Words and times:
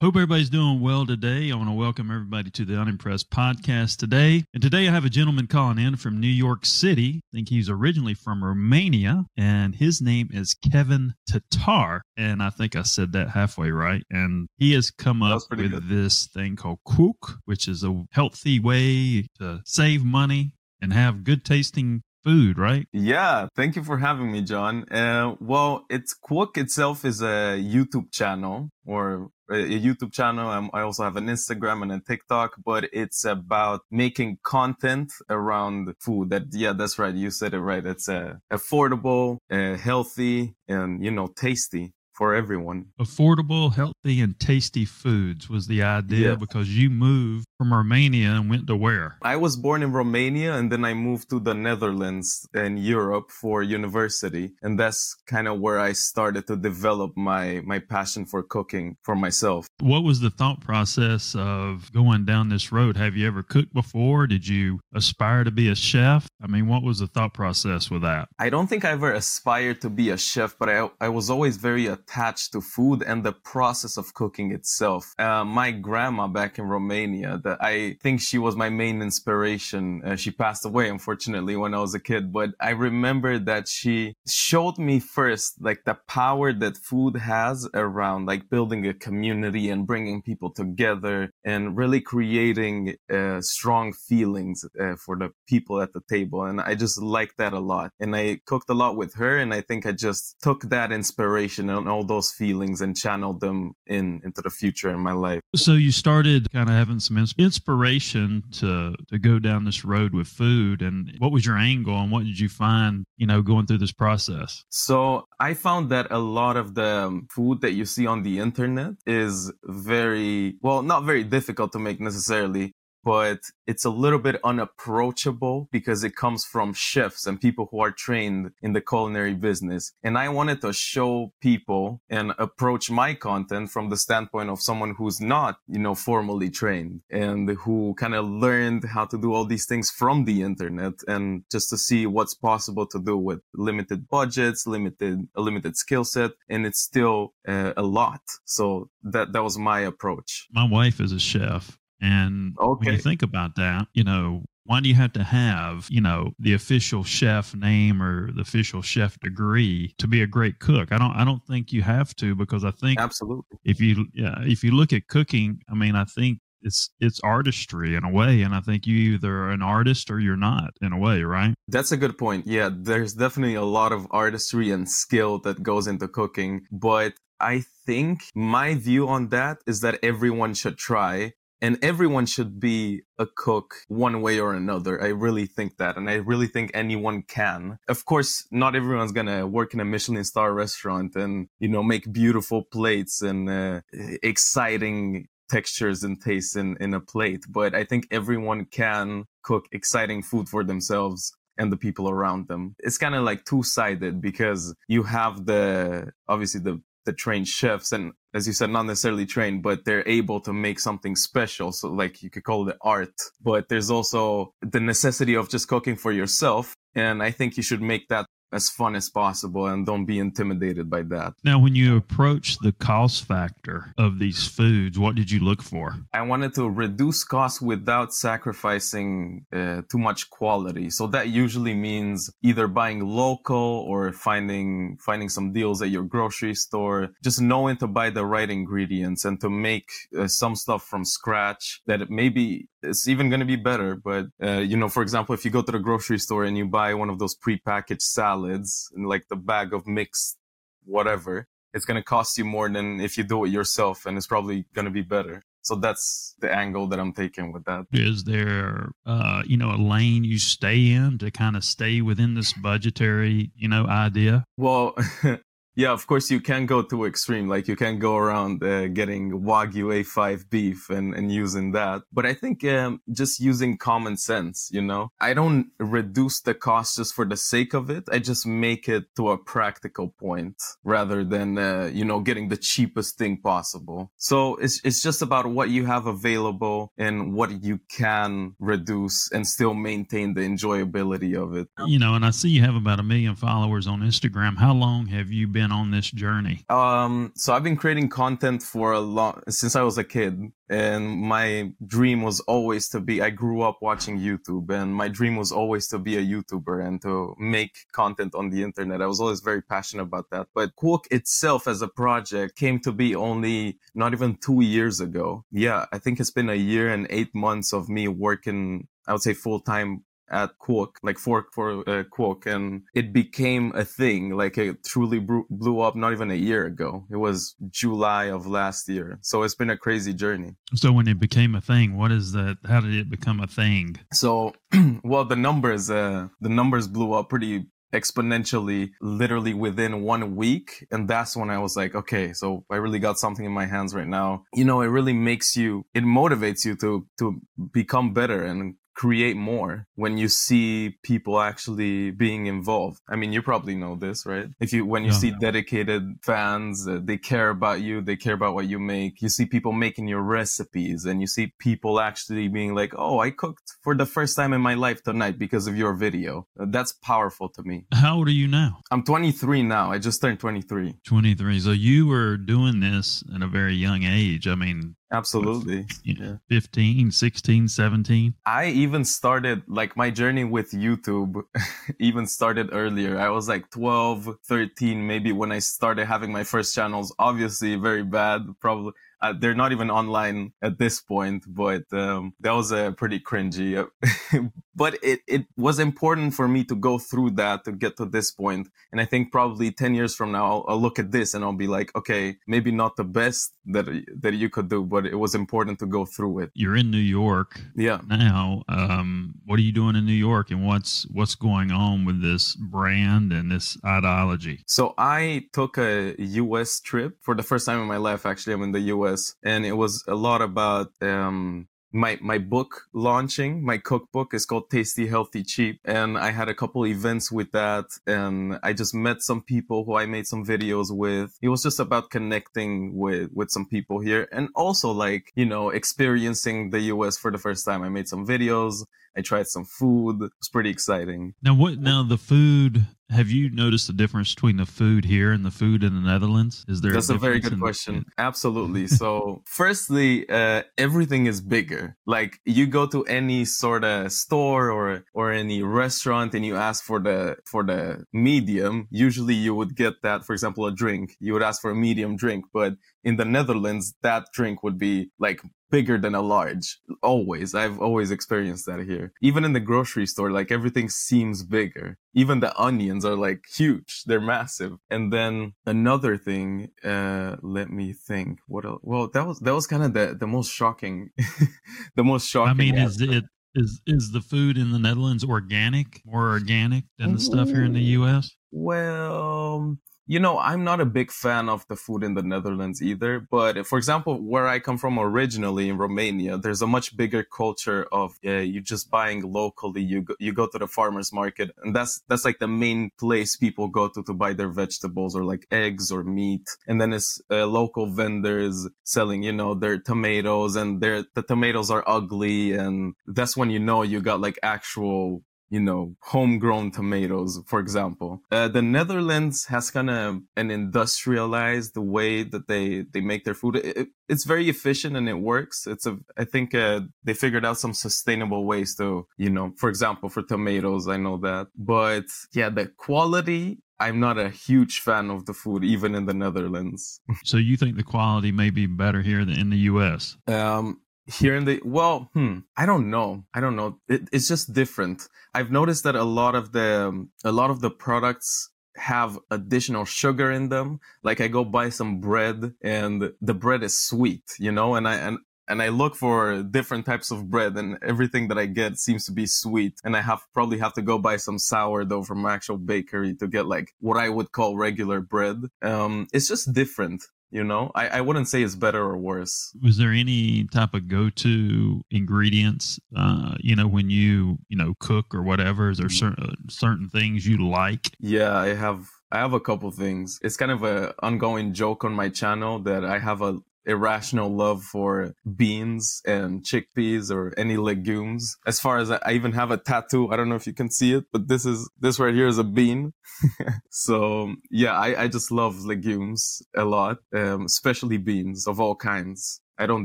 Hope 0.00 0.14
everybody's 0.14 0.48
doing 0.48 0.80
well 0.80 1.04
today. 1.04 1.50
I 1.50 1.56
want 1.56 1.70
to 1.70 1.74
welcome 1.74 2.08
everybody 2.08 2.52
to 2.52 2.64
the 2.64 2.80
Unimpressed 2.80 3.32
podcast 3.32 3.96
today. 3.96 4.44
And 4.54 4.62
today 4.62 4.86
I 4.86 4.92
have 4.92 5.04
a 5.04 5.10
gentleman 5.10 5.48
calling 5.48 5.80
in 5.80 5.96
from 5.96 6.20
New 6.20 6.28
York 6.28 6.64
City. 6.64 7.20
I 7.32 7.36
think 7.36 7.48
he's 7.48 7.68
originally 7.68 8.14
from 8.14 8.44
Romania, 8.44 9.24
and 9.36 9.74
his 9.74 10.00
name 10.00 10.28
is 10.32 10.54
Kevin 10.54 11.14
Tatar. 11.28 12.02
And 12.16 12.44
I 12.44 12.50
think 12.50 12.76
I 12.76 12.82
said 12.82 13.10
that 13.14 13.30
halfway 13.30 13.72
right. 13.72 14.04
And 14.08 14.46
he 14.56 14.72
has 14.74 14.92
come 14.92 15.20
up 15.20 15.42
with 15.50 15.72
good. 15.72 15.88
this 15.88 16.28
thing 16.28 16.54
called 16.54 16.78
Cook, 16.84 17.40
which 17.46 17.66
is 17.66 17.82
a 17.82 18.04
healthy 18.12 18.60
way 18.60 19.26
to 19.40 19.62
save 19.64 20.04
money 20.04 20.52
and 20.80 20.92
have 20.92 21.24
good 21.24 21.44
tasting 21.44 22.02
food, 22.28 22.58
right? 22.58 22.86
Yeah, 22.92 23.48
thank 23.56 23.74
you 23.76 23.82
for 23.82 23.98
having 23.98 24.30
me, 24.30 24.42
John. 24.42 24.84
Uh, 24.90 25.36
well, 25.40 25.86
it's 25.88 26.14
KWOOWK 26.14 26.58
itself 26.58 27.04
is 27.04 27.22
a 27.22 27.56
YouTube 27.74 28.12
channel 28.12 28.68
or 28.84 29.30
a 29.50 29.54
YouTube 29.54 30.12
channel. 30.12 30.68
I 30.74 30.82
also 30.82 31.04
have 31.04 31.16
an 31.16 31.26
Instagram 31.26 31.82
and 31.82 31.92
a 31.92 32.00
TikTok, 32.00 32.52
but 32.64 32.90
it's 32.92 33.24
about 33.24 33.80
making 33.90 34.38
content 34.42 35.10
around 35.30 35.94
food. 36.04 36.28
That 36.28 36.42
yeah, 36.52 36.74
that's 36.74 36.98
right. 36.98 37.14
You 37.14 37.30
said 37.30 37.54
it 37.54 37.60
right. 37.60 37.84
It's 37.84 38.08
uh, 38.10 38.34
affordable, 38.52 39.38
uh, 39.50 39.76
healthy, 39.76 40.54
and 40.68 41.02
you 41.02 41.10
know, 41.10 41.28
tasty 41.34 41.94
for 42.18 42.34
everyone. 42.34 42.86
Affordable, 43.00 43.72
healthy, 43.74 44.20
and 44.20 44.38
tasty 44.40 44.84
foods 44.84 45.48
was 45.48 45.68
the 45.68 45.82
idea 45.82 46.30
Yeah. 46.30 46.34
because 46.34 46.68
you 46.76 46.90
moved 46.90 47.46
from 47.58 47.72
Romania 47.72 48.30
and 48.36 48.50
went 48.50 48.66
to 48.66 48.76
where? 48.76 49.16
I 49.22 49.36
was 49.36 49.56
born 49.56 49.80
in 49.86 49.92
Romania 49.92 50.54
and 50.58 50.70
then 50.72 50.84
I 50.84 50.94
moved 50.94 51.30
to 51.30 51.38
the 51.40 51.54
Netherlands 51.54 52.28
and 52.54 52.72
Europe 52.96 53.30
for 53.30 53.62
university. 53.62 54.46
And 54.62 54.78
that's 54.80 55.16
kind 55.26 55.46
of 55.48 55.60
where 55.60 55.78
I 55.78 55.92
started 55.92 56.46
to 56.48 56.56
develop 56.56 57.10
my, 57.16 57.62
my 57.64 57.78
passion 57.78 58.26
for 58.26 58.42
cooking 58.42 58.96
for 59.02 59.14
myself. 59.14 59.66
What 59.80 60.02
was 60.02 60.18
the 60.20 60.30
thought 60.30 60.60
process 60.60 61.34
of 61.36 61.90
going 61.92 62.24
down 62.24 62.48
this 62.48 62.72
road? 62.72 62.96
Have 62.96 63.16
you 63.16 63.26
ever 63.26 63.42
cooked 63.44 63.72
before? 63.72 64.26
Did 64.26 64.46
you 64.48 64.80
aspire 64.94 65.44
to 65.44 65.50
be 65.52 65.68
a 65.68 65.74
chef? 65.76 66.26
I 66.42 66.46
mean, 66.48 66.66
what 66.66 66.82
was 66.82 66.98
the 66.98 67.06
thought 67.06 67.32
process 67.34 67.90
with 67.90 68.02
that? 68.02 68.28
I 68.38 68.50
don't 68.50 68.66
think 68.68 68.84
I 68.84 68.90
ever 68.90 69.12
aspired 69.12 69.80
to 69.82 69.90
be 69.90 70.10
a 70.10 70.18
chef, 70.18 70.56
but 70.58 70.68
I, 70.68 70.88
I 71.00 71.08
was 71.08 71.30
always 71.30 71.56
very 71.56 71.86
attached 72.08 72.52
to 72.52 72.60
food 72.60 73.02
and 73.02 73.24
the 73.24 73.32
process 73.32 73.96
of 73.96 74.14
cooking 74.14 74.52
itself. 74.52 75.14
Uh, 75.18 75.44
my 75.44 75.70
grandma 75.70 76.26
back 76.26 76.58
in 76.58 76.64
Romania, 76.64 77.40
that 77.44 77.58
I 77.60 77.96
think 78.02 78.20
she 78.20 78.38
was 78.38 78.56
my 78.56 78.70
main 78.70 79.02
inspiration. 79.02 80.02
Uh, 80.04 80.16
she 80.16 80.30
passed 80.30 80.64
away, 80.64 80.88
unfortunately, 80.88 81.56
when 81.56 81.74
I 81.74 81.78
was 81.78 81.94
a 81.94 82.00
kid, 82.00 82.32
but 82.32 82.50
I 82.60 82.70
remember 82.70 83.38
that 83.38 83.68
she 83.68 84.14
showed 84.26 84.78
me 84.78 85.00
first, 85.00 85.60
like 85.60 85.84
the 85.84 85.98
power 86.08 86.52
that 86.52 86.76
food 86.76 87.16
has 87.16 87.68
around 87.74 88.26
like 88.26 88.48
building 88.48 88.86
a 88.86 88.94
community 88.94 89.68
and 89.70 89.86
bringing 89.86 90.22
people 90.22 90.50
together 90.50 91.30
and 91.44 91.76
really 91.76 92.00
creating 92.00 92.96
uh, 93.12 93.40
strong 93.40 93.92
feelings 93.92 94.64
uh, 94.80 94.96
for 94.96 95.16
the 95.16 95.30
people 95.46 95.80
at 95.80 95.92
the 95.92 96.00
table. 96.08 96.44
And 96.44 96.60
I 96.60 96.74
just 96.74 97.00
like 97.00 97.36
that 97.36 97.52
a 97.52 97.60
lot. 97.60 97.90
And 98.00 98.16
I 98.16 98.40
cooked 98.46 98.70
a 98.70 98.74
lot 98.74 98.96
with 98.96 99.14
her. 99.14 99.36
And 99.36 99.52
I 99.52 99.60
think 99.60 99.84
I 99.86 99.92
just 99.92 100.40
took 100.40 100.62
that 100.70 100.92
inspiration 100.92 101.68
and 101.70 101.88
all 101.98 102.04
those 102.04 102.30
feelings 102.30 102.80
and 102.80 102.96
channeled 102.96 103.40
them 103.40 103.72
in 103.86 104.20
into 104.24 104.40
the 104.40 104.50
future 104.50 104.90
in 104.90 105.00
my 105.00 105.12
life. 105.12 105.40
So 105.56 105.72
you 105.72 105.90
started 105.90 106.50
kind 106.52 106.68
of 106.68 106.74
having 106.74 107.00
some 107.00 107.18
inspiration 107.38 108.44
to 108.52 108.94
to 109.08 109.18
go 109.18 109.38
down 109.38 109.64
this 109.64 109.84
road 109.84 110.14
with 110.14 110.28
food, 110.28 110.82
and 110.82 111.12
what 111.18 111.32
was 111.32 111.44
your 111.44 111.56
angle, 111.56 111.98
and 111.98 112.10
what 112.12 112.24
did 112.24 112.38
you 112.38 112.48
find, 112.48 113.04
you 113.16 113.26
know, 113.26 113.42
going 113.42 113.66
through 113.66 113.78
this 113.78 113.92
process? 113.92 114.64
So 114.70 115.24
I 115.40 115.54
found 115.54 115.90
that 115.90 116.06
a 116.10 116.18
lot 116.18 116.56
of 116.56 116.74
the 116.74 117.06
um, 117.06 117.26
food 117.30 117.60
that 117.62 117.72
you 117.72 117.84
see 117.84 118.06
on 118.06 118.22
the 118.22 118.38
internet 118.38 118.92
is 119.06 119.52
very, 119.64 120.56
well, 120.62 120.82
not 120.82 121.04
very 121.04 121.24
difficult 121.24 121.72
to 121.72 121.78
make 121.78 122.00
necessarily, 122.00 122.72
but 123.08 123.40
it's 123.66 123.86
a 123.86 123.90
little 124.04 124.18
bit 124.18 124.38
unapproachable 124.44 125.66
because 125.72 126.04
it 126.04 126.14
comes 126.14 126.44
from 126.44 126.74
chefs 126.74 127.26
and 127.26 127.40
people 127.40 127.66
who 127.70 127.80
are 127.80 127.90
trained 127.90 128.50
in 128.60 128.74
the 128.74 128.82
culinary 128.82 129.32
business. 129.32 129.92
And 130.02 130.18
I 130.18 130.28
wanted 130.28 130.60
to 130.60 130.74
show 130.74 131.32
people 131.40 132.02
and 132.10 132.34
approach 132.38 132.90
my 132.90 133.14
content 133.14 133.70
from 133.70 133.88
the 133.88 133.96
standpoint 133.96 134.50
of 134.50 134.60
someone 134.60 134.94
who's 134.98 135.22
not, 135.22 135.56
you 135.66 135.78
know, 135.78 135.94
formally 135.94 136.50
trained 136.50 137.00
and 137.08 137.48
who 137.48 137.94
kind 137.94 138.14
of 138.14 138.26
learned 138.28 138.84
how 138.84 139.06
to 139.06 139.18
do 139.18 139.32
all 139.32 139.46
these 139.46 139.64
things 139.64 139.90
from 139.90 140.26
the 140.26 140.42
internet 140.42 140.94
and 141.06 141.44
just 141.50 141.70
to 141.70 141.78
see 141.78 142.04
what's 142.04 142.34
possible 142.34 142.86
to 142.88 142.98
do 143.02 143.16
with 143.16 143.40
limited 143.54 144.06
budgets, 144.08 144.66
limited, 144.66 145.26
a 145.34 145.40
limited 145.40 145.78
skill 145.78 146.04
set. 146.04 146.32
And 146.50 146.66
it's 146.66 146.82
still 146.82 147.32
uh, 147.46 147.72
a 147.74 147.82
lot. 147.82 148.20
So 148.44 148.90
that, 149.02 149.32
that 149.32 149.42
was 149.42 149.56
my 149.56 149.80
approach. 149.80 150.46
My 150.52 150.68
wife 150.68 151.00
is 151.00 151.12
a 151.12 151.18
chef, 151.18 151.77
and 152.00 152.54
when 152.58 152.94
you 152.94 152.98
think 152.98 153.22
about 153.22 153.56
that, 153.56 153.88
you 153.92 154.04
know, 154.04 154.44
why 154.68 154.80
do 154.80 154.88
you 154.88 154.94
have 154.94 155.14
to 155.14 155.24
have, 155.24 155.86
you 155.90 156.00
know, 156.00 156.32
the 156.38 156.52
official 156.52 157.02
chef 157.02 157.54
name 157.54 158.02
or 158.02 158.30
the 158.32 158.42
official 158.42 158.82
chef 158.82 159.18
degree 159.20 159.94
to 159.96 160.06
be 160.06 160.20
a 160.20 160.26
great 160.26 160.58
cook? 160.58 160.92
I 160.92 160.98
don't 160.98 161.12
I 161.12 161.24
don't 161.24 161.44
think 161.46 161.72
you 161.72 161.80
have 161.82 162.14
to 162.16 162.34
because 162.34 162.64
I 162.64 162.70
think 162.70 163.00
Absolutely. 163.00 163.58
if 163.64 163.80
you 163.80 164.06
yeah, 164.12 164.36
if 164.42 164.62
you 164.62 164.72
look 164.72 164.92
at 164.92 165.08
cooking, 165.08 165.62
I 165.70 165.74
mean, 165.74 165.96
I 165.96 166.04
think 166.04 166.40
it's 166.60 166.90
it's 167.00 167.18
artistry 167.20 167.94
in 167.94 168.04
a 168.04 168.10
way, 168.10 168.42
and 168.42 168.54
I 168.54 168.60
think 168.60 168.86
you 168.86 169.14
either 169.14 169.44
are 169.44 169.50
an 169.50 169.62
artist 169.62 170.10
or 170.10 170.20
you're 170.20 170.36
not 170.36 170.74
in 170.82 170.92
a 170.92 170.98
way, 170.98 171.22
right? 171.22 171.54
That's 171.68 171.92
a 171.92 171.96
good 171.96 172.18
point. 172.18 172.46
Yeah, 172.46 172.68
there's 172.70 173.14
definitely 173.14 173.54
a 173.54 173.64
lot 173.64 173.92
of 173.92 174.06
artistry 174.10 174.70
and 174.70 174.88
skill 174.88 175.38
that 175.40 175.62
goes 175.62 175.86
into 175.86 176.08
cooking. 176.08 176.66
But 176.70 177.14
I 177.40 177.64
think 177.86 178.24
my 178.34 178.74
view 178.74 179.08
on 179.08 179.28
that 179.28 179.58
is 179.66 179.80
that 179.80 179.98
everyone 180.02 180.54
should 180.54 180.76
try 180.76 181.32
and 181.60 181.78
everyone 181.82 182.26
should 182.26 182.60
be 182.60 183.02
a 183.18 183.26
cook 183.26 183.74
one 183.88 184.20
way 184.22 184.38
or 184.38 184.54
another. 184.54 185.02
I 185.02 185.08
really 185.08 185.46
think 185.46 185.76
that. 185.78 185.96
And 185.96 186.08
I 186.08 186.14
really 186.14 186.46
think 186.46 186.70
anyone 186.74 187.22
can. 187.22 187.78
Of 187.88 188.04
course, 188.04 188.46
not 188.50 188.76
everyone's 188.76 189.12
going 189.12 189.26
to 189.26 189.46
work 189.46 189.74
in 189.74 189.80
a 189.80 189.84
Michelin 189.84 190.24
star 190.24 190.52
restaurant 190.52 191.16
and, 191.16 191.48
you 191.58 191.68
know, 191.68 191.82
make 191.82 192.12
beautiful 192.12 192.62
plates 192.62 193.22
and 193.22 193.50
uh, 193.50 193.80
exciting 194.22 195.26
textures 195.48 196.04
and 196.04 196.20
tastes 196.20 196.56
in, 196.56 196.76
in 196.78 196.94
a 196.94 197.00
plate. 197.00 197.44
But 197.48 197.74
I 197.74 197.84
think 197.84 198.06
everyone 198.10 198.66
can 198.66 199.24
cook 199.42 199.66
exciting 199.72 200.22
food 200.22 200.48
for 200.48 200.62
themselves 200.62 201.32
and 201.56 201.72
the 201.72 201.76
people 201.76 202.08
around 202.08 202.46
them. 202.46 202.76
It's 202.78 202.98
kind 202.98 203.16
of 203.16 203.24
like 203.24 203.44
two 203.44 203.64
sided 203.64 204.20
because 204.20 204.74
you 204.86 205.02
have 205.02 205.46
the, 205.46 206.12
obviously 206.28 206.60
the, 206.60 206.80
the 207.08 207.14
trained 207.14 207.48
chefs 207.48 207.90
and 207.90 208.12
as 208.34 208.46
you 208.46 208.52
said, 208.52 208.68
not 208.68 208.82
necessarily 208.82 209.24
trained, 209.24 209.62
but 209.62 209.86
they're 209.86 210.06
able 210.06 210.38
to 210.42 210.52
make 210.52 210.78
something 210.78 211.16
special. 211.16 211.72
So 211.72 211.88
like 211.88 212.22
you 212.22 212.28
could 212.28 212.44
call 212.44 212.68
it 212.68 212.76
art, 212.82 213.14
but 213.42 213.70
there's 213.70 213.90
also 213.90 214.52
the 214.60 214.80
necessity 214.80 215.34
of 215.34 215.48
just 215.48 215.66
cooking 215.66 215.96
for 215.96 216.12
yourself. 216.12 216.74
And 216.94 217.22
I 217.22 217.30
think 217.30 217.56
you 217.56 217.62
should 217.62 217.80
make 217.80 218.08
that 218.08 218.26
as 218.52 218.68
fun 218.68 218.96
as 218.96 219.10
possible 219.10 219.66
and 219.66 219.84
don't 219.86 220.04
be 220.04 220.18
intimidated 220.18 220.88
by 220.88 221.02
that. 221.02 221.34
Now, 221.44 221.58
when 221.58 221.74
you 221.74 221.96
approach 221.96 222.58
the 222.58 222.72
cost 222.72 223.26
factor 223.26 223.92
of 223.98 224.18
these 224.18 224.46
foods, 224.46 224.98
what 224.98 225.14
did 225.14 225.30
you 225.30 225.40
look 225.40 225.62
for? 225.62 225.96
I 226.12 226.22
wanted 226.22 226.54
to 226.54 226.68
reduce 226.68 227.24
costs 227.24 227.60
without 227.60 228.14
sacrificing 228.14 229.46
uh, 229.52 229.82
too 229.90 229.98
much 229.98 230.30
quality. 230.30 230.90
So 230.90 231.06
that 231.08 231.28
usually 231.28 231.74
means 231.74 232.30
either 232.42 232.66
buying 232.66 233.06
local 233.06 233.84
or 233.88 234.12
finding 234.12 234.98
finding 235.00 235.28
some 235.28 235.52
deals 235.52 235.82
at 235.82 235.90
your 235.90 236.02
grocery 236.02 236.54
store. 236.54 237.10
Just 237.22 237.40
knowing 237.40 237.76
to 237.78 237.86
buy 237.86 238.10
the 238.10 238.24
right 238.24 238.48
ingredients 238.48 239.24
and 239.24 239.40
to 239.40 239.50
make 239.50 239.88
uh, 240.18 240.26
some 240.26 240.54
stuff 240.56 240.84
from 240.84 241.04
scratch 241.04 241.80
that 241.86 242.00
it 242.00 242.10
maybe 242.10 242.68
it's 242.82 243.08
even 243.08 243.28
going 243.28 243.40
to 243.40 243.46
be 243.46 243.56
better. 243.56 243.96
But 243.96 244.26
uh, 244.42 244.58
you 244.58 244.76
know, 244.76 244.88
for 244.88 245.02
example, 245.02 245.34
if 245.34 245.44
you 245.44 245.50
go 245.50 245.62
to 245.62 245.72
the 245.72 245.78
grocery 245.78 246.18
store 246.18 246.44
and 246.44 246.56
you 246.56 246.66
buy 246.66 246.94
one 246.94 247.10
of 247.10 247.18
those 247.18 247.36
prepackaged 247.36 248.02
salads 248.02 248.90
and 248.94 249.06
like 249.06 249.28
the 249.28 249.36
bag 249.36 249.72
of 249.72 249.86
mixed 249.86 250.36
whatever, 250.84 251.46
it's 251.74 251.84
going 251.84 252.00
to 252.00 252.04
cost 252.04 252.38
you 252.38 252.44
more 252.44 252.68
than 252.68 253.00
if 253.00 253.18
you 253.18 253.24
do 253.24 253.44
it 253.44 253.50
yourself 253.50 254.06
and 254.06 254.16
it's 254.16 254.26
probably 254.26 254.64
going 254.74 254.86
to 254.86 254.90
be 254.90 255.02
better. 255.02 255.42
So 255.62 255.74
that's 255.74 256.34
the 256.38 256.50
angle 256.50 256.86
that 256.88 256.98
I'm 256.98 257.12
taking 257.12 257.52
with 257.52 257.64
that. 257.64 257.86
Is 257.92 258.24
there, 258.24 258.90
uh, 259.04 259.42
you 259.44 259.58
know, 259.58 259.70
a 259.72 259.76
lane 259.76 260.24
you 260.24 260.38
stay 260.38 260.90
in 260.90 261.18
to 261.18 261.30
kind 261.30 261.56
of 261.56 261.64
stay 261.64 262.00
within 262.00 262.34
this 262.34 262.54
budgetary, 262.54 263.50
you 263.54 263.68
know, 263.68 263.84
idea? 263.86 264.44
Well, 264.56 264.96
yeah, 265.78 265.92
of 265.92 266.08
course 266.08 266.28
you 266.28 266.40
can 266.40 266.66
go 266.66 266.82
to 266.82 267.04
extreme. 267.04 267.46
Like 267.48 267.68
you 267.68 267.76
can 267.76 268.00
go 268.00 268.16
around 268.16 268.64
uh, 268.64 268.88
getting 268.88 269.30
Wagyu 269.30 269.86
A5 270.00 270.50
beef 270.50 270.90
and, 270.90 271.14
and 271.14 271.30
using 271.30 271.70
that. 271.70 272.02
But 272.12 272.26
I 272.26 272.34
think 272.34 272.64
um, 272.64 273.00
just 273.12 273.38
using 273.38 273.78
common 273.78 274.16
sense, 274.16 274.70
you 274.72 274.82
know, 274.82 275.12
I 275.20 275.34
don't 275.34 275.68
reduce 275.78 276.40
the 276.40 276.54
cost 276.54 276.96
just 276.96 277.14
for 277.14 277.24
the 277.24 277.36
sake 277.36 277.74
of 277.74 277.90
it. 277.90 278.08
I 278.10 278.18
just 278.18 278.44
make 278.44 278.88
it 278.88 279.04
to 279.18 279.30
a 279.30 279.38
practical 279.38 280.08
point 280.18 280.60
rather 280.82 281.22
than, 281.22 281.56
uh, 281.56 281.90
you 281.92 282.04
know, 282.04 282.18
getting 282.18 282.48
the 282.48 282.56
cheapest 282.56 283.16
thing 283.16 283.40
possible. 283.40 284.10
So 284.16 284.56
it's, 284.56 284.80
it's 284.84 285.00
just 285.00 285.22
about 285.22 285.46
what 285.46 285.70
you 285.70 285.86
have 285.86 286.06
available 286.06 286.92
and 286.98 287.34
what 287.34 287.62
you 287.62 287.78
can 287.88 288.56
reduce 288.58 289.30
and 289.30 289.46
still 289.46 289.74
maintain 289.74 290.34
the 290.34 290.40
enjoyability 290.40 291.40
of 291.40 291.56
it. 291.56 291.68
You 291.86 292.00
know, 292.00 292.14
and 292.14 292.24
I 292.24 292.30
see 292.30 292.48
you 292.48 292.62
have 292.62 292.74
about 292.74 292.98
a 292.98 293.04
million 293.04 293.36
followers 293.36 293.86
on 293.86 294.00
Instagram. 294.00 294.56
How 294.56 294.72
long 294.74 295.06
have 295.06 295.30
you 295.30 295.46
been 295.46 295.67
on 295.72 295.90
this 295.90 296.10
journey? 296.10 296.64
Um, 296.68 297.32
so 297.34 297.52
I've 297.52 297.62
been 297.62 297.76
creating 297.76 298.08
content 298.08 298.62
for 298.62 298.92
a 298.92 299.00
long 299.00 299.42
since 299.48 299.76
I 299.76 299.82
was 299.82 299.98
a 299.98 300.04
kid, 300.04 300.52
and 300.68 301.08
my 301.08 301.72
dream 301.86 302.22
was 302.22 302.40
always 302.40 302.88
to 302.90 303.00
be. 303.00 303.22
I 303.22 303.30
grew 303.30 303.62
up 303.62 303.78
watching 303.80 304.18
YouTube, 304.18 304.70
and 304.70 304.94
my 304.94 305.08
dream 305.08 305.36
was 305.36 305.52
always 305.52 305.88
to 305.88 305.98
be 305.98 306.16
a 306.16 306.24
YouTuber 306.24 306.84
and 306.84 307.00
to 307.02 307.34
make 307.38 307.86
content 307.92 308.34
on 308.34 308.50
the 308.50 308.62
internet. 308.62 309.02
I 309.02 309.06
was 309.06 309.20
always 309.20 309.40
very 309.40 309.62
passionate 309.62 310.04
about 310.04 310.26
that. 310.30 310.48
But 310.54 310.76
KWOOWK 310.76 311.04
itself 311.10 311.66
as 311.66 311.82
a 311.82 311.88
project 311.88 312.56
came 312.56 312.80
to 312.80 312.92
be 312.92 313.14
only 313.14 313.78
not 313.94 314.12
even 314.12 314.36
two 314.36 314.62
years 314.62 315.00
ago. 315.00 315.44
Yeah, 315.50 315.86
I 315.92 315.98
think 315.98 316.20
it's 316.20 316.30
been 316.30 316.50
a 316.50 316.54
year 316.54 316.88
and 316.92 317.06
eight 317.10 317.34
months 317.34 317.72
of 317.72 317.88
me 317.88 318.08
working 318.08 318.88
I 319.08 319.12
would 319.12 319.22
say 319.22 319.32
full 319.32 319.60
time 319.60 320.04
at 320.30 320.58
KWOOWK, 320.58 320.96
like 321.02 321.18
for 321.18 321.46
for 321.52 321.80
uh, 321.80 322.04
KWOOWK, 322.04 322.46
and 322.46 322.82
it 322.94 323.12
became 323.12 323.72
a 323.74 323.84
thing. 323.84 324.36
Like 324.36 324.58
it 324.58 324.84
truly 324.84 325.20
blew 325.20 325.80
up 325.80 325.96
not 325.96 326.12
even 326.12 326.30
a 326.30 326.34
year 326.34 326.66
ago. 326.66 327.06
It 327.10 327.16
was 327.16 327.54
July 327.70 328.24
of 328.24 328.46
last 328.46 328.88
year. 328.88 329.18
So 329.22 329.42
it's 329.42 329.54
been 329.54 329.70
a 329.70 329.76
crazy 329.76 330.14
journey. 330.14 330.56
So 330.74 330.92
when 330.92 331.08
it 331.08 331.18
became 331.18 331.54
a 331.54 331.60
thing, 331.60 331.96
what 331.96 332.12
is 332.12 332.32
that? 332.32 332.58
How 332.66 332.80
did 332.80 332.94
it 332.94 333.10
become 333.10 333.40
a 333.40 333.46
thing? 333.46 333.96
So, 334.12 334.52
well, 335.04 335.24
the 335.24 335.36
numbers, 335.36 335.90
uh, 335.90 336.28
the 336.40 336.48
numbers 336.48 336.86
blew 336.86 337.12
up 337.12 337.28
pretty 337.28 337.66
exponentially 337.92 338.90
literally 339.00 339.54
within 339.54 340.02
one 340.02 340.36
week 340.36 340.86
and 340.90 341.08
that's 341.08 341.34
when 341.34 341.48
i 341.48 341.58
was 341.58 341.74
like 341.74 341.94
okay 341.94 342.34
so 342.34 342.62
i 342.70 342.76
really 342.76 342.98
got 342.98 343.18
something 343.18 343.46
in 343.46 343.52
my 343.52 343.64
hands 343.64 343.94
right 343.94 344.06
now 344.06 344.44
you 344.52 344.62
know 344.62 344.82
it 344.82 344.88
really 344.88 345.14
makes 345.14 345.56
you 345.56 345.86
it 345.94 346.04
motivates 346.04 346.66
you 346.66 346.76
to 346.76 347.06
to 347.18 347.40
become 347.72 348.12
better 348.12 348.44
and 348.44 348.74
create 348.98 349.36
more 349.36 349.86
when 349.94 350.18
you 350.18 350.28
see 350.28 350.98
people 351.04 351.40
actually 351.40 352.10
being 352.10 352.46
involved. 352.46 353.00
I 353.08 353.14
mean, 353.14 353.32
you 353.32 353.40
probably 353.42 353.76
know 353.76 353.94
this, 353.94 354.26
right? 354.26 354.48
If 354.58 354.72
you, 354.72 354.84
when 354.84 355.04
you 355.04 355.12
yeah. 355.12 355.18
see 355.18 355.32
dedicated 355.40 356.16
fans, 356.24 356.86
uh, 356.86 356.98
they 357.00 357.16
care 357.16 357.50
about 357.50 357.80
you, 357.80 358.00
they 358.00 358.16
care 358.16 358.34
about 358.34 358.54
what 358.54 358.66
you 358.66 358.80
make. 358.80 359.22
You 359.22 359.28
see 359.28 359.46
people 359.46 359.70
making 359.70 360.08
your 360.08 360.22
recipes 360.22 361.04
and 361.04 361.20
you 361.20 361.28
see 361.28 361.52
people 361.60 362.00
actually 362.00 362.48
being 362.48 362.74
like, 362.74 362.92
Oh, 362.98 363.20
I 363.20 363.30
cooked 363.30 363.76
for 363.82 363.94
the 363.94 364.06
first 364.06 364.34
time 364.34 364.52
in 364.52 364.60
my 364.60 364.74
life 364.74 365.04
tonight 365.04 365.38
because 365.38 365.68
of 365.68 365.76
your 365.76 365.94
video. 365.94 366.48
Uh, 366.58 366.66
that's 366.68 366.92
powerful 366.92 367.48
to 367.50 367.62
me. 367.62 367.84
How 367.92 368.16
old 368.16 368.26
are 368.26 368.32
you 368.32 368.48
now? 368.48 368.80
I'm 368.90 369.04
23 369.04 369.62
now. 369.62 369.92
I 369.92 369.98
just 369.98 370.20
turned 370.20 370.40
23. 370.40 370.96
23. 371.06 371.60
So 371.60 371.70
you 371.70 372.08
were 372.08 372.36
doing 372.36 372.80
this 372.80 373.22
at 373.32 373.42
a 373.42 373.46
very 373.46 373.74
young 373.74 374.02
age. 374.02 374.48
I 374.48 374.56
mean, 374.56 374.96
Absolutely. 375.10 375.86
yeah. 376.04 376.36
15, 376.48 377.10
16, 377.10 377.68
17. 377.68 378.34
I 378.44 378.66
even 378.66 379.04
started 379.04 379.62
like 379.66 379.96
my 379.96 380.10
journey 380.10 380.44
with 380.44 380.72
YouTube 380.72 381.42
even 381.98 382.26
started 382.26 382.68
earlier. 382.72 383.18
I 383.18 383.30
was 383.30 383.48
like 383.48 383.70
12, 383.70 384.36
13 384.44 385.06
maybe 385.06 385.32
when 385.32 385.50
I 385.52 385.60
started 385.60 386.06
having 386.06 386.32
my 386.32 386.44
first 386.44 386.74
channels. 386.74 387.14
Obviously 387.18 387.76
very 387.76 388.02
bad, 388.04 388.42
probably 388.60 388.92
uh, 389.20 389.32
they're 389.38 389.54
not 389.54 389.72
even 389.72 389.90
online 389.90 390.52
at 390.62 390.78
this 390.78 391.00
point, 391.00 391.44
but 391.46 391.84
um, 391.92 392.34
that 392.40 392.52
was 392.52 392.70
a 392.72 392.92
pretty 392.96 393.18
cringy. 393.18 393.86
but 394.76 394.96
it, 395.02 395.20
it 395.26 395.46
was 395.56 395.80
important 395.80 396.34
for 396.34 396.46
me 396.46 396.62
to 396.64 396.76
go 396.76 396.98
through 396.98 397.30
that 397.30 397.64
to 397.64 397.72
get 397.72 397.96
to 397.96 398.04
this 398.04 398.30
point. 398.30 398.68
And 398.92 399.00
I 399.00 399.04
think 399.04 399.32
probably 399.32 399.72
10 399.72 399.94
years 399.94 400.14
from 400.14 400.32
now, 400.32 400.46
I'll, 400.46 400.64
I'll, 400.68 400.78
look 400.78 401.00
at 401.00 401.10
this 401.10 401.34
and 401.34 401.44
I'll 401.44 401.52
be 401.52 401.66
like, 401.66 401.94
okay, 401.96 402.36
maybe 402.46 402.70
not 402.70 402.94
the 402.94 403.04
best 403.04 403.54
that, 403.66 403.86
that 404.20 404.34
you 404.34 404.48
could 404.48 404.68
do, 404.68 404.84
but 404.84 405.04
it 405.04 405.16
was 405.16 405.34
important 405.34 405.80
to 405.80 405.86
go 405.86 406.04
through 406.04 406.38
it. 406.40 406.50
You're 406.54 406.76
in 406.76 406.92
New 406.92 406.98
York. 406.98 407.60
Yeah. 407.74 408.00
Now, 408.06 408.62
um, 408.68 409.34
what 409.44 409.58
are 409.58 409.62
you 409.62 409.72
doing 409.72 409.96
in 409.96 410.06
New 410.06 410.12
York 410.12 410.52
and 410.52 410.64
what's, 410.64 411.08
what's 411.10 411.34
going 411.34 411.72
on 411.72 412.04
with 412.04 412.22
this 412.22 412.54
brand 412.54 413.32
and 413.32 413.50
this 413.50 413.76
ideology? 413.84 414.62
So 414.66 414.94
I 414.96 415.46
took 415.52 415.76
a 415.76 416.14
US 416.18 416.78
trip 416.78 417.16
for 417.20 417.34
the 417.34 417.42
first 417.42 417.66
time 417.66 417.80
in 417.80 417.88
my 417.88 417.96
life. 417.96 418.24
Actually, 418.24 418.52
I'm 418.52 418.62
in 418.62 418.72
the 418.72 418.86
US 418.94 419.07
And 419.42 419.64
it 419.64 419.72
was 419.72 420.04
a 420.06 420.14
lot 420.14 420.42
about 420.42 420.92
um, 421.00 421.68
my 421.92 422.18
my 422.20 422.38
book 422.38 422.82
launching 422.92 423.64
my 423.64 423.78
cookbook 423.78 424.34
is 424.34 424.44
called 424.44 424.68
tasty 424.68 425.06
healthy 425.06 425.42
cheap 425.42 425.80
and 425.86 426.18
i 426.18 426.30
had 426.30 426.48
a 426.48 426.54
couple 426.54 426.86
events 426.86 427.32
with 427.32 427.50
that 427.52 427.86
and 428.06 428.58
i 428.62 428.74
just 428.74 428.94
met 428.94 429.22
some 429.22 429.42
people 429.42 429.84
who 429.84 429.96
i 429.96 430.04
made 430.04 430.26
some 430.26 430.44
videos 430.44 430.90
with 430.90 431.38
it 431.40 431.48
was 431.48 431.62
just 431.62 431.80
about 431.80 432.10
connecting 432.10 432.94
with 432.94 433.30
with 433.32 433.50
some 433.50 433.66
people 433.66 434.00
here 434.00 434.28
and 434.32 434.50
also 434.54 434.90
like 434.90 435.32
you 435.34 435.46
know 435.46 435.70
experiencing 435.70 436.68
the 436.70 436.80
us 436.80 437.16
for 437.16 437.30
the 437.30 437.38
first 437.38 437.64
time 437.64 437.82
i 437.82 437.88
made 437.88 438.06
some 438.06 438.26
videos 438.26 438.84
I 439.16 439.20
tried 439.20 439.48
some 439.48 439.64
food. 439.64 440.22
It 440.22 440.30
was 440.38 440.48
pretty 440.48 440.70
exciting. 440.70 441.34
Now, 441.42 441.54
what? 441.54 441.78
Now 441.78 442.04
the 442.04 442.18
food. 442.18 442.86
Have 443.10 443.30
you 443.30 443.48
noticed 443.48 443.86
the 443.86 443.94
difference 443.94 444.34
between 444.34 444.58
the 444.58 444.66
food 444.66 445.06
here 445.06 445.32
and 445.32 445.44
the 445.44 445.50
food 445.50 445.82
in 445.82 445.94
the 445.94 446.00
Netherlands? 446.00 446.64
Is 446.68 446.82
there? 446.82 446.92
That's 446.92 447.08
a, 447.08 447.14
a 447.14 447.18
very 447.18 447.40
good 447.40 447.58
question. 447.58 448.04
Absolutely. 448.18 448.86
so, 449.00 449.42
firstly, 449.46 450.28
uh, 450.28 450.62
everything 450.76 451.24
is 451.24 451.40
bigger. 451.40 451.96
Like 452.06 452.38
you 452.44 452.66
go 452.66 452.86
to 452.86 453.04
any 453.04 453.46
sort 453.46 453.82
of 453.82 454.12
store 454.12 454.70
or 454.70 455.04
or 455.14 455.32
any 455.32 455.62
restaurant 455.62 456.34
and 456.34 456.44
you 456.44 456.56
ask 456.56 456.84
for 456.84 457.00
the 457.00 457.36
for 457.46 457.64
the 457.64 458.04
medium. 458.12 458.88
Usually, 458.90 459.34
you 459.34 459.54
would 459.54 459.74
get 459.74 460.02
that. 460.02 460.24
For 460.24 460.34
example, 460.34 460.66
a 460.66 460.72
drink. 460.72 461.16
You 461.18 461.32
would 461.32 461.42
ask 461.42 461.62
for 461.62 461.70
a 461.70 461.74
medium 461.74 462.14
drink, 462.16 462.44
but 462.52 462.74
in 463.04 463.16
the 463.16 463.24
Netherlands, 463.24 463.94
that 464.02 464.26
drink 464.34 464.62
would 464.62 464.78
be 464.78 465.10
like 465.18 465.40
bigger 465.70 465.98
than 465.98 466.14
a 466.14 466.22
large. 466.22 466.78
Always. 467.02 467.54
I've 467.54 467.78
always 467.80 468.10
experienced 468.10 468.66
that 468.66 468.80
here. 468.80 469.12
Even 469.20 469.44
in 469.44 469.52
the 469.52 469.60
grocery 469.60 470.06
store, 470.06 470.30
like 470.30 470.50
everything 470.50 470.88
seems 470.88 471.42
bigger. 471.42 471.98
Even 472.14 472.40
the 472.40 472.58
onions 472.58 473.04
are 473.04 473.16
like 473.16 473.44
huge. 473.54 474.04
They're 474.06 474.20
massive. 474.20 474.78
And 474.90 475.12
then 475.12 475.54
another 475.66 476.16
thing, 476.16 476.70
uh, 476.84 477.36
let 477.42 477.70
me 477.70 477.92
think. 477.92 478.40
What 478.46 478.64
else? 478.64 478.80
Well, 478.82 479.08
that 479.08 479.26
was, 479.26 479.38
that 479.40 479.54
was 479.54 479.66
kind 479.66 479.82
of 479.82 479.92
the, 479.92 480.16
the 480.18 480.26
most 480.26 480.50
shocking, 480.50 481.10
the 481.96 482.04
most 482.04 482.28
shocking. 482.28 482.50
I 482.50 482.54
mean, 482.54 482.78
is 482.78 483.00
it, 483.00 483.24
is, 483.54 483.80
is 483.86 484.12
the 484.12 484.20
food 484.20 484.56
in 484.56 484.72
the 484.72 484.78
Netherlands 484.78 485.24
organic, 485.24 486.02
more 486.04 486.30
organic 486.30 486.84
than 486.98 487.12
the 487.14 487.20
stuff 487.20 487.48
here 487.48 487.64
in 487.64 487.72
the 487.72 487.80
U.S.? 487.80 488.30
Well, 488.50 489.76
you 490.08 490.18
know, 490.18 490.38
I'm 490.38 490.64
not 490.64 490.80
a 490.80 490.86
big 490.86 491.12
fan 491.12 491.50
of 491.50 491.68
the 491.68 491.76
food 491.76 492.02
in 492.02 492.14
the 492.14 492.22
Netherlands 492.22 492.82
either. 492.82 493.20
But 493.20 493.66
for 493.66 493.76
example, 493.76 494.18
where 494.18 494.48
I 494.48 494.58
come 494.58 494.78
from 494.78 494.98
originally 494.98 495.68
in 495.68 495.76
Romania, 495.76 496.38
there's 496.38 496.62
a 496.62 496.66
much 496.66 496.96
bigger 496.96 497.22
culture 497.22 497.86
of 497.92 498.18
uh, 498.24 498.38
you 498.38 498.62
just 498.62 498.90
buying 498.90 499.20
locally. 499.22 499.82
You 499.82 500.00
go, 500.00 500.14
you 500.18 500.32
go 500.32 500.48
to 500.48 500.58
the 500.58 500.66
farmers 500.66 501.12
market, 501.12 501.50
and 501.62 501.76
that's 501.76 502.00
that's 502.08 502.24
like 502.24 502.38
the 502.38 502.48
main 502.48 502.90
place 502.98 503.36
people 503.36 503.68
go 503.68 503.88
to 503.88 504.02
to 504.02 504.14
buy 504.14 504.32
their 504.32 504.48
vegetables 504.48 505.14
or 505.14 505.24
like 505.24 505.46
eggs 505.50 505.92
or 505.92 506.02
meat. 506.02 506.48
And 506.66 506.80
then 506.80 506.94
it's 506.94 507.20
uh, 507.30 507.46
local 507.46 507.86
vendors 507.86 508.66
selling, 508.84 509.22
you 509.22 509.32
know, 509.32 509.54
their 509.54 509.78
tomatoes, 509.78 510.56
and 510.56 510.80
their 510.80 511.04
the 511.14 511.22
tomatoes 511.22 511.70
are 511.70 511.84
ugly, 511.86 512.54
and 512.54 512.94
that's 513.06 513.36
when 513.36 513.50
you 513.50 513.58
know 513.58 513.82
you 513.82 514.00
got 514.00 514.22
like 514.22 514.38
actual 514.42 515.22
you 515.50 515.60
know, 515.60 515.94
homegrown 516.00 516.70
tomatoes, 516.70 517.40
for 517.46 517.60
example. 517.60 518.22
Uh, 518.30 518.48
the 518.48 518.62
Netherlands 518.62 519.46
has 519.46 519.70
kind 519.70 519.90
of 519.90 520.20
an 520.36 520.50
industrialized 520.50 521.76
way 521.76 522.22
that 522.22 522.48
they, 522.48 522.84
they 522.92 523.00
make 523.00 523.24
their 523.24 523.34
food. 523.34 523.56
It, 523.56 523.88
it's 524.08 524.24
very 524.24 524.48
efficient 524.48 524.96
and 524.96 525.08
it 525.08 525.14
works. 525.14 525.66
It's 525.66 525.86
a, 525.86 525.98
I 526.16 526.24
think, 526.24 526.54
uh, 526.54 526.80
they 527.04 527.14
figured 527.14 527.44
out 527.44 527.58
some 527.58 527.74
sustainable 527.74 528.44
ways 528.44 528.74
to, 528.76 529.06
you 529.16 529.30
know, 529.30 529.52
for 529.56 529.68
example, 529.68 530.08
for 530.08 530.22
tomatoes, 530.22 530.88
I 530.88 530.96
know 530.96 531.16
that. 531.18 531.48
But 531.56 532.04
yeah, 532.32 532.50
the 532.50 532.66
quality 532.66 533.58
I'm 533.80 534.00
not 534.00 534.18
a 534.18 534.28
huge 534.28 534.80
fan 534.80 535.08
of 535.10 535.26
the 535.26 535.32
food, 535.32 535.62
even 535.62 535.94
in 535.94 536.06
the 536.06 536.14
Netherlands. 536.14 537.00
so 537.24 537.36
you 537.36 537.56
think 537.56 537.76
the 537.76 537.84
quality 537.84 538.32
may 538.32 538.50
be 538.50 538.66
better 538.66 539.02
here 539.02 539.24
than 539.24 539.38
in 539.38 539.50
the 539.50 539.56
U.S.? 539.58 540.16
Um, 540.26 540.80
here 541.08 541.34
in 541.34 541.44
the 541.44 541.60
well 541.64 542.10
hmm 542.12 542.38
i 542.56 542.66
don't 542.66 542.90
know 542.90 543.24
i 543.34 543.40
don't 543.40 543.56
know 543.56 543.78
it, 543.88 544.08
it's 544.12 544.28
just 544.28 544.52
different 544.52 545.08
i've 545.34 545.50
noticed 545.50 545.84
that 545.84 545.96
a 545.96 546.04
lot 546.04 546.34
of 546.34 546.52
the 546.52 546.88
um, 546.88 547.10
a 547.24 547.32
lot 547.32 547.50
of 547.50 547.60
the 547.60 547.70
products 547.70 548.50
have 548.76 549.18
additional 549.30 549.84
sugar 549.84 550.30
in 550.30 550.50
them 550.50 550.78
like 551.02 551.20
i 551.20 551.26
go 551.26 551.44
buy 551.44 551.68
some 551.68 551.98
bread 551.98 552.54
and 552.62 553.10
the 553.20 553.34
bread 553.34 553.62
is 553.62 553.76
sweet 553.78 554.22
you 554.38 554.52
know 554.52 554.74
and 554.74 554.86
i 554.86 554.94
and 554.96 555.18
and 555.48 555.62
I 555.62 555.68
look 555.68 555.96
for 555.96 556.42
different 556.42 556.84
types 556.84 557.10
of 557.10 557.30
bread 557.30 557.56
and 557.56 557.78
everything 557.82 558.28
that 558.28 558.38
I 558.38 558.46
get 558.46 558.78
seems 558.78 559.06
to 559.06 559.12
be 559.12 559.26
sweet. 559.26 559.80
And 559.82 559.96
I 559.96 560.02
have 560.02 560.20
probably 560.34 560.58
have 560.58 560.74
to 560.74 560.82
go 560.82 560.98
buy 560.98 561.16
some 561.16 561.38
sourdough 561.38 562.04
from 562.04 562.26
actual 562.26 562.58
bakery 562.58 563.14
to 563.14 563.26
get 563.26 563.46
like 563.46 563.74
what 563.80 563.96
I 563.96 564.10
would 564.10 564.30
call 564.30 564.56
regular 564.56 565.00
bread. 565.00 565.42
Um, 565.62 566.06
it's 566.12 566.28
just 566.28 566.52
different. 566.52 567.04
You 567.30 567.44
know, 567.44 567.70
I, 567.74 567.88
I 567.88 568.00
wouldn't 568.00 568.28
say 568.28 568.42
it's 568.42 568.54
better 568.54 568.80
or 568.80 568.96
worse. 568.96 569.52
Was 569.62 569.76
there 569.76 569.92
any 569.92 570.44
type 570.44 570.72
of 570.72 570.88
go-to 570.88 571.82
ingredients? 571.90 572.80
Uh, 572.96 573.34
you 573.40 573.54
know, 573.54 573.66
when 573.66 573.90
you 573.90 574.38
you 574.48 574.56
know 574.56 574.74
cook 574.80 575.14
or 575.14 575.22
whatever, 575.22 575.70
is 575.70 575.78
there 575.78 575.90
certain 575.90 576.48
certain 576.48 576.88
things 576.88 577.26
you 577.26 577.46
like? 577.46 577.90
Yeah, 578.00 578.34
I 578.34 578.54
have 578.54 578.88
I 579.12 579.18
have 579.18 579.34
a 579.34 579.40
couple 579.40 579.70
things. 579.70 580.18
It's 580.22 580.36
kind 580.36 580.50
of 580.50 580.62
a 580.62 580.94
ongoing 581.02 581.52
joke 581.52 581.84
on 581.84 581.92
my 581.92 582.08
channel 582.08 582.58
that 582.60 582.84
I 582.84 582.98
have 582.98 583.20
a 583.22 583.38
irrational 583.68 584.34
love 584.34 584.64
for 584.64 585.14
beans 585.36 586.00
and 586.06 586.42
chickpeas 586.42 587.10
or 587.10 587.32
any 587.36 587.56
legumes. 587.56 588.36
As 588.46 588.58
far 588.58 588.78
as 588.78 588.90
I, 588.90 588.98
I 589.04 589.12
even 589.12 589.32
have 589.32 589.50
a 589.50 589.58
tattoo, 589.58 590.10
I 590.10 590.16
don't 590.16 590.28
know 590.28 590.34
if 590.34 590.46
you 590.46 590.54
can 590.54 590.70
see 590.70 590.94
it, 590.94 591.04
but 591.12 591.28
this 591.28 591.46
is 591.46 591.70
this 591.78 592.00
right 592.00 592.14
here 592.14 592.26
is 592.26 592.38
a 592.38 592.44
bean. 592.44 592.94
so 593.70 594.34
yeah, 594.50 594.72
I, 594.72 595.02
I 595.02 595.08
just 595.08 595.30
love 595.30 595.64
legumes 595.64 596.42
a 596.56 596.64
lot, 596.64 596.98
um, 597.14 597.44
especially 597.44 597.98
beans 597.98 598.46
of 598.46 598.60
all 598.60 598.74
kinds. 598.74 599.40
I 599.58 599.66
don't 599.66 599.84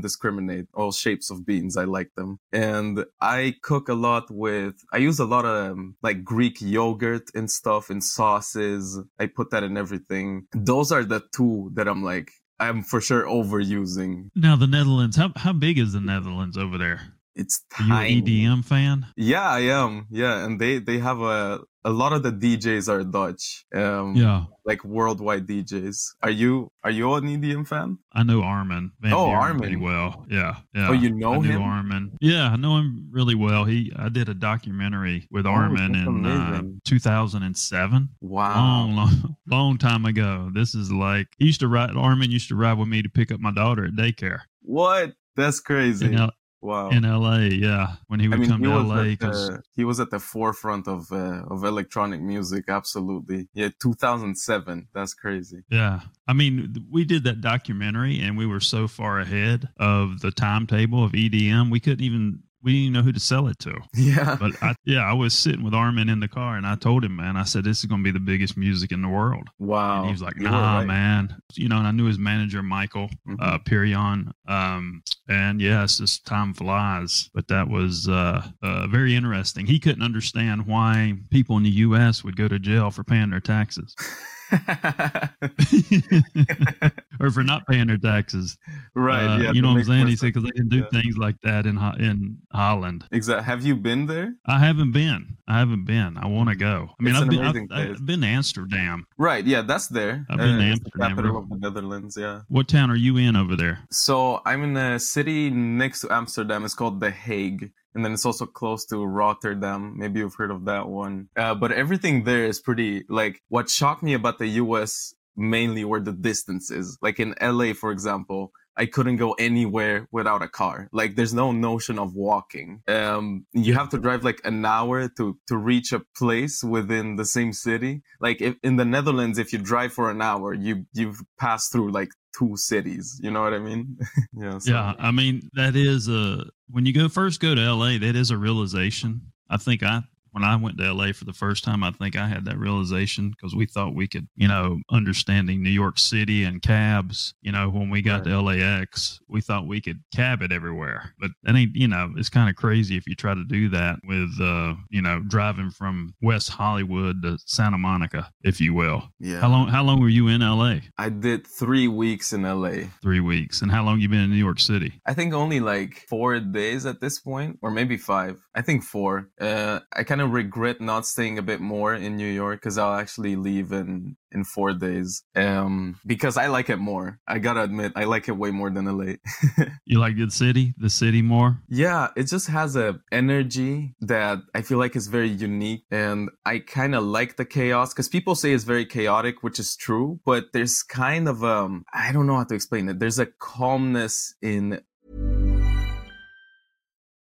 discriminate. 0.00 0.66
All 0.72 0.92
shapes 0.92 1.30
of 1.30 1.44
beans, 1.44 1.76
I 1.76 1.84
like 1.84 2.10
them. 2.16 2.38
And 2.52 3.04
I 3.20 3.56
cook 3.62 3.88
a 3.88 3.94
lot 3.94 4.30
with, 4.30 4.76
I 4.92 4.98
use 4.98 5.18
a 5.18 5.24
lot 5.24 5.44
of 5.44 5.72
um, 5.72 5.96
like 6.02 6.22
Greek 6.22 6.60
yogurt 6.60 7.28
and 7.34 7.50
stuff 7.50 7.90
and 7.90 8.02
sauces. 8.02 9.00
I 9.18 9.26
put 9.26 9.50
that 9.50 9.64
in 9.64 9.76
everything. 9.76 10.46
Those 10.54 10.92
are 10.92 11.04
the 11.04 11.22
two 11.34 11.72
that 11.74 11.88
I'm 11.88 12.04
like, 12.04 12.30
I'm 12.60 12.82
for 12.82 13.00
sure 13.00 13.24
overusing. 13.24 14.30
Now 14.34 14.56
the 14.56 14.66
Netherlands, 14.66 15.16
how 15.16 15.32
how 15.36 15.52
big 15.52 15.78
is 15.78 15.92
the 15.92 16.00
Netherlands 16.00 16.56
over 16.56 16.78
there? 16.78 17.13
It's 17.36 17.62
tiny. 17.72 18.18
an 18.18 18.24
EDM 18.24 18.64
fan? 18.64 19.06
Yeah, 19.16 19.42
I 19.48 19.60
am. 19.60 20.06
Yeah, 20.10 20.44
and 20.44 20.60
they 20.60 20.78
they 20.78 20.98
have 20.98 21.20
a 21.20 21.60
a 21.86 21.90
lot 21.90 22.14
of 22.14 22.22
the 22.22 22.30
DJs 22.32 22.88
are 22.88 23.04
Dutch. 23.04 23.66
Um, 23.74 24.14
Yeah, 24.16 24.44
like 24.64 24.82
worldwide 24.84 25.46
DJs. 25.46 25.98
Are 26.22 26.30
you 26.30 26.68
are 26.84 26.90
you 26.90 27.12
an 27.14 27.24
EDM 27.24 27.66
fan? 27.66 27.98
I 28.12 28.22
know 28.22 28.42
Armin. 28.42 28.92
Van 29.00 29.12
Oh, 29.12 29.26
Buuren 29.26 29.36
Armin. 29.38 29.60
pretty 29.60 29.76
well. 29.76 30.24
Yeah, 30.30 30.54
yeah. 30.74 30.88
Oh, 30.88 30.92
you 30.92 31.10
know 31.12 31.42
I 31.42 31.46
him? 31.46 31.60
Armin. 31.62 32.16
Yeah, 32.20 32.48
I 32.50 32.56
know 32.56 32.78
him 32.78 33.08
really 33.10 33.34
well. 33.34 33.64
He, 33.64 33.92
I 33.96 34.08
did 34.08 34.28
a 34.28 34.34
documentary 34.34 35.26
with 35.30 35.44
Oh, 35.44 35.50
Armin 35.50 35.94
in 35.94 36.24
uh, 36.26 36.62
2007. 36.84 38.08
Wow. 38.20 38.54
Long, 38.54 38.96
long, 38.96 39.36
long 39.46 39.78
time 39.78 40.04
ago. 40.06 40.50
This 40.54 40.74
is 40.74 40.90
like 40.92 41.26
he 41.38 41.46
used 41.46 41.60
to 41.60 41.68
ride. 41.68 41.96
Armin 41.96 42.30
used 42.30 42.48
to 42.48 42.56
ride 42.56 42.78
with 42.78 42.88
me 42.88 43.02
to 43.02 43.08
pick 43.08 43.30
up 43.32 43.40
my 43.40 43.52
daughter 43.52 43.84
at 43.86 43.92
daycare 43.92 44.40
What? 44.62 45.12
That's 45.36 45.58
crazy. 45.60 46.06
in, 46.06 46.14
L, 46.14 46.30
wow. 46.64 46.88
in 46.88 47.04
L.A. 47.04 47.48
Yeah, 47.48 47.96
when 48.08 48.20
he 48.20 48.26
I 48.26 48.30
would 48.30 48.40
mean, 48.40 48.50
come 48.50 48.60
he 48.60 48.66
to 48.66 48.72
L.A. 48.72 49.14
the, 49.16 49.62
he 49.76 49.84
was 49.84 50.00
at 50.00 50.10
the 50.10 50.18
forefront 50.18 50.88
of 50.88 51.12
uh, 51.12 51.42
of 51.50 51.64
electronic 51.64 52.20
music. 52.20 52.64
Absolutely, 52.68 53.48
yeah. 53.54 53.68
2007. 53.80 54.88
That's 54.94 55.14
crazy. 55.14 55.62
Yeah. 55.70 56.00
I 56.26 56.32
mean, 56.32 56.86
we 56.90 57.04
did 57.04 57.24
that 57.24 57.40
documentary 57.40 58.20
and 58.20 58.38
we 58.38 58.46
were 58.46 58.60
so 58.60 58.88
far 58.88 59.20
ahead 59.20 59.68
of 59.78 60.20
the 60.20 60.30
timetable 60.30 61.04
of 61.04 61.12
EDM, 61.12 61.70
we 61.70 61.80
couldn't 61.80 62.04
even 62.04 62.43
we 62.64 62.72
didn't 62.72 62.82
even 62.82 62.92
know 62.94 63.02
who 63.02 63.12
to 63.12 63.20
sell 63.20 63.46
it 63.48 63.58
to. 63.60 63.78
Yeah. 63.94 64.36
But 64.40 64.60
I, 64.62 64.74
yeah, 64.84 65.00
I 65.00 65.12
was 65.12 65.34
sitting 65.34 65.62
with 65.62 65.74
Armin 65.74 66.08
in 66.08 66.18
the 66.20 66.28
car 66.28 66.56
and 66.56 66.66
I 66.66 66.74
told 66.76 67.04
him, 67.04 67.14
man, 67.16 67.36
I 67.36 67.44
said, 67.44 67.62
this 67.64 67.78
is 67.80 67.84
going 67.84 68.00
to 68.00 68.04
be 68.04 68.10
the 68.10 68.18
biggest 68.24 68.56
music 68.56 68.90
in 68.90 69.02
the 69.02 69.08
world. 69.08 69.48
wow. 69.58 69.98
And 69.98 70.06
he 70.06 70.12
was 70.12 70.22
like, 70.22 70.36
nah, 70.38 70.78
right. 70.78 70.86
man. 70.86 71.36
You 71.54 71.68
know, 71.68 71.76
and 71.78 71.86
I 71.86 71.90
knew 71.90 72.06
his 72.06 72.18
manager, 72.18 72.62
Michael 72.62 73.10
Mhm. 73.28 73.36
uh, 73.40 73.58
Pirion. 73.58 74.32
Um, 74.48 75.02
and 75.28 75.60
yeah, 75.60 75.84
it's 75.84 75.98
just 75.98 76.26
time 76.26 76.54
flies. 76.54 77.30
But 77.34 77.48
that 77.48 77.68
was 77.68 78.08
uh, 78.08 78.46
uh, 78.62 78.86
very 78.88 79.14
interesting. 79.14 79.66
He 79.66 79.78
couldn't 79.78 80.02
understand 80.02 80.66
why 80.66 81.14
people 81.30 81.56
in 81.56 81.62
the 81.62 81.70
U.S. 81.70 82.24
would 82.24 82.36
go 82.36 82.48
to 82.48 82.58
jail 82.58 82.90
for 82.90 83.04
paying 83.04 83.30
their 83.30 83.40
taxes 83.40 83.94
or 87.20 87.30
for 87.30 87.42
not 87.42 87.66
paying 87.66 87.86
their 87.86 87.98
taxes. 87.98 88.56
right. 88.94 89.24
Uh, 89.24 89.36
yeah. 89.38 89.52
you 89.52 89.62
know 89.62 89.68
what 89.72 89.78
I'm 89.78 89.84
saying? 89.84 90.06
He 90.06 90.16
said 90.16 90.26
because 90.26 90.44
they 90.44 90.50
didn't 90.50 90.70
do 90.70 90.78
Yeah. 90.78 91.00
things 91.00 91.16
like 91.16 91.36
that 91.42 91.66
in 91.66 91.78
in 91.98 92.38
Holland. 92.52 93.04
Exactly. 93.12 93.44
Have 93.44 93.64
you 93.64 93.76
been 93.76 94.06
there? 94.06 94.34
I 94.46 94.58
haven't 94.58 94.92
been. 94.92 95.36
I 95.48 95.58
haven't 95.58 95.84
been. 95.84 96.16
I 96.16 96.26
want 96.26 96.48
to 96.48 96.56
go. 96.56 96.90
I 96.98 97.02
mean, 97.02 97.16
I've 97.16 97.28
been. 97.28 97.68
I've. 97.72 97.90
I've 97.90 98.06
been 98.06 98.20
to 98.22 98.26
Amsterdam. 98.26 99.06
Right. 99.18 99.44
Yeah. 99.44 99.62
That's 99.62 99.88
there. 99.88 100.26
I've 100.30 100.38
been 100.38 100.58
to 100.58 100.70
it's 100.72 100.80
the 100.80 100.90
Amsterdam, 101.04 101.10
capital 101.10 101.38
of 101.38 101.48
the 101.48 101.56
Netherlands. 101.56 102.16
Yeah. 102.18 102.40
What 102.48 102.68
town 102.68 102.90
are 102.90 102.96
you 102.96 103.16
in 103.16 103.36
over 103.36 103.56
there? 103.56 103.80
So 103.90 104.40
I'm 104.44 104.64
in 104.64 104.76
a 104.76 104.98
city 104.98 105.50
next 105.50 106.00
to 106.02 106.12
Amsterdam. 106.12 106.64
It's 106.64 106.74
called 106.74 107.00
The 107.00 107.10
Hague. 107.10 107.70
And 107.94 108.04
then 108.04 108.12
it's 108.12 108.26
also 108.26 108.46
close 108.46 108.84
to 108.86 109.04
Rotterdam. 109.04 109.94
Maybe 109.96 110.20
you've 110.20 110.34
heard 110.34 110.50
of 110.50 110.64
that 110.64 110.88
one. 110.88 111.28
Uh, 111.36 111.54
but 111.54 111.70
everything 111.70 112.24
there 112.24 112.44
is 112.44 112.60
pretty, 112.60 113.04
like, 113.08 113.42
what 113.48 113.70
shocked 113.70 114.02
me 114.02 114.14
about 114.14 114.38
the 114.38 114.48
US 114.48 115.14
mainly 115.36 115.84
were 115.84 116.00
the 116.00 116.12
distances. 116.12 116.98
Like 117.02 117.20
in 117.20 117.34
LA, 117.40 117.72
for 117.72 117.90
example, 117.90 118.52
I 118.76 118.86
couldn't 118.86 119.16
go 119.16 119.32
anywhere 119.34 120.08
without 120.10 120.42
a 120.42 120.48
car. 120.48 120.88
Like 120.92 121.14
there's 121.16 121.32
no 121.34 121.52
notion 121.52 121.98
of 121.98 122.14
walking. 122.14 122.82
Um, 122.88 123.46
you 123.52 123.74
have 123.74 123.88
to 123.90 123.98
drive 123.98 124.24
like 124.24 124.40
an 124.44 124.64
hour 124.64 125.08
to, 125.16 125.38
to 125.48 125.56
reach 125.56 125.92
a 125.92 126.02
place 126.16 126.62
within 126.64 127.16
the 127.16 127.24
same 127.24 127.52
city. 127.52 128.02
Like 128.20 128.40
if, 128.40 128.56
in 128.62 128.76
the 128.76 128.84
Netherlands, 128.84 129.38
if 129.38 129.52
you 129.52 129.58
drive 129.60 129.92
for 129.92 130.10
an 130.10 130.20
hour, 130.20 130.52
you, 130.54 130.86
you've 130.92 131.20
passed 131.38 131.70
through 131.72 131.92
like 131.92 132.08
two 132.36 132.56
cities. 132.56 133.20
You 133.22 133.30
know 133.30 133.42
what 133.42 133.54
I 133.54 133.58
mean? 133.60 133.96
yeah. 134.36 134.58
so- 134.58 134.72
Yeah, 134.72 134.94
I 134.98 135.10
mean 135.12 135.48
that 135.54 135.76
is 135.76 136.08
a 136.08 136.44
when 136.70 136.84
you 136.86 136.92
go 136.92 137.08
first 137.08 137.40
go 137.40 137.54
to 137.54 137.72
LA, 137.74 137.98
that 137.98 138.16
is 138.16 138.30
a 138.30 138.36
realization. 138.36 139.20
I 139.48 139.56
think 139.58 139.82
I 139.82 140.02
when 140.34 140.42
I 140.42 140.56
went 140.56 140.78
to 140.78 140.92
LA 140.92 141.12
for 141.12 141.24
the 141.24 141.32
first 141.32 141.62
time, 141.62 141.84
I 141.84 141.92
think 141.92 142.16
I 142.16 142.26
had 142.26 142.44
that 142.46 142.58
realization 142.58 143.30
because 143.30 143.54
we 143.54 143.66
thought 143.66 143.94
we 143.94 144.08
could, 144.08 144.26
you 144.34 144.48
know, 144.48 144.80
understanding 144.90 145.62
New 145.62 145.70
York 145.70 145.96
City 145.96 146.42
and 146.42 146.60
cabs, 146.60 147.34
you 147.40 147.52
know, 147.52 147.70
when 147.70 147.88
we 147.88 148.02
got 148.02 148.24
to 148.24 148.42
LAX, 148.42 149.20
we 149.28 149.40
thought 149.40 149.68
we 149.68 149.80
could 149.80 150.02
cab 150.12 150.42
it 150.42 150.50
everywhere. 150.50 151.14
But 151.20 151.30
that 151.44 151.54
ain't, 151.54 151.76
you 151.76 151.86
know, 151.86 152.12
it's 152.16 152.28
kind 152.28 152.50
of 152.50 152.56
crazy 152.56 152.96
if 152.96 153.06
you 153.06 153.14
try 153.14 153.32
to 153.32 153.44
do 153.44 153.68
that 153.68 154.00
with, 154.02 154.32
uh, 154.42 154.74
you 154.90 155.00
know, 155.00 155.20
driving 155.20 155.70
from 155.70 156.16
West 156.20 156.48
Hollywood 156.48 157.22
to 157.22 157.38
Santa 157.46 157.78
Monica, 157.78 158.28
if 158.42 158.60
you 158.60 158.74
will. 158.74 159.04
Yeah. 159.20 159.38
How 159.38 159.48
long? 159.48 159.68
How 159.68 159.84
long 159.84 160.00
were 160.00 160.08
you 160.08 160.26
in 160.26 160.40
LA? 160.40 160.78
I 160.98 161.10
did 161.10 161.46
three 161.46 161.86
weeks 161.86 162.32
in 162.32 162.42
LA. 162.42 162.88
Three 163.00 163.20
weeks. 163.20 163.62
And 163.62 163.70
how 163.70 163.84
long 163.84 164.00
you 164.00 164.08
been 164.08 164.18
in 164.18 164.30
New 164.30 164.36
York 164.36 164.58
City? 164.58 164.94
I 165.06 165.14
think 165.14 165.32
only 165.32 165.60
like 165.60 166.04
four 166.08 166.40
days 166.40 166.86
at 166.86 167.00
this 167.00 167.20
point, 167.20 167.60
or 167.62 167.70
maybe 167.70 167.96
five. 167.96 168.40
I 168.52 168.62
think 168.62 168.82
four. 168.82 169.30
Uh, 169.40 169.78
I 169.92 170.02
kind 170.02 170.23
of 170.24 170.32
regret 170.32 170.80
not 170.80 171.06
staying 171.06 171.38
a 171.38 171.42
bit 171.42 171.60
more 171.60 171.94
in 171.94 172.16
New 172.16 172.30
York 172.30 172.60
because 172.60 172.78
I'll 172.78 172.94
actually 172.94 173.36
leave 173.36 173.72
in 173.72 174.16
in 174.32 174.44
four 174.44 174.72
days. 174.72 175.22
Um, 175.36 175.98
because 176.04 176.36
I 176.36 176.48
like 176.48 176.68
it 176.68 176.78
more. 176.78 177.20
I 177.26 177.38
gotta 177.38 177.62
admit, 177.62 177.92
I 177.94 178.04
like 178.04 178.28
it 178.28 178.36
way 178.36 178.50
more 178.50 178.70
than 178.70 178.86
LA. 178.86 179.14
You 179.86 180.00
like 180.00 180.16
the 180.16 180.30
city, 180.30 180.74
the 180.78 180.90
city 180.90 181.22
more? 181.22 181.60
yeah, 181.68 182.08
it 182.16 182.24
just 182.24 182.48
has 182.48 182.74
a 182.74 182.98
energy 183.12 183.94
that 184.00 184.38
I 184.54 184.62
feel 184.62 184.78
like 184.78 184.96
is 184.96 185.08
very 185.08 185.28
unique, 185.28 185.84
and 185.90 186.30
I 186.44 186.58
kind 186.58 186.94
of 186.94 187.04
like 187.04 187.36
the 187.36 187.44
chaos 187.44 187.92
because 187.92 188.08
people 188.08 188.34
say 188.34 188.52
it's 188.52 188.64
very 188.64 188.86
chaotic, 188.86 189.42
which 189.42 189.58
is 189.60 189.76
true. 189.76 190.20
But 190.24 190.46
there's 190.52 190.82
kind 190.82 191.28
of 191.28 191.44
um, 191.44 191.84
I 191.92 192.12
don't 192.12 192.26
know 192.26 192.36
how 192.36 192.44
to 192.44 192.54
explain 192.54 192.88
it. 192.88 192.98
There's 192.98 193.18
a 193.18 193.26
calmness 193.26 194.34
in 194.42 194.80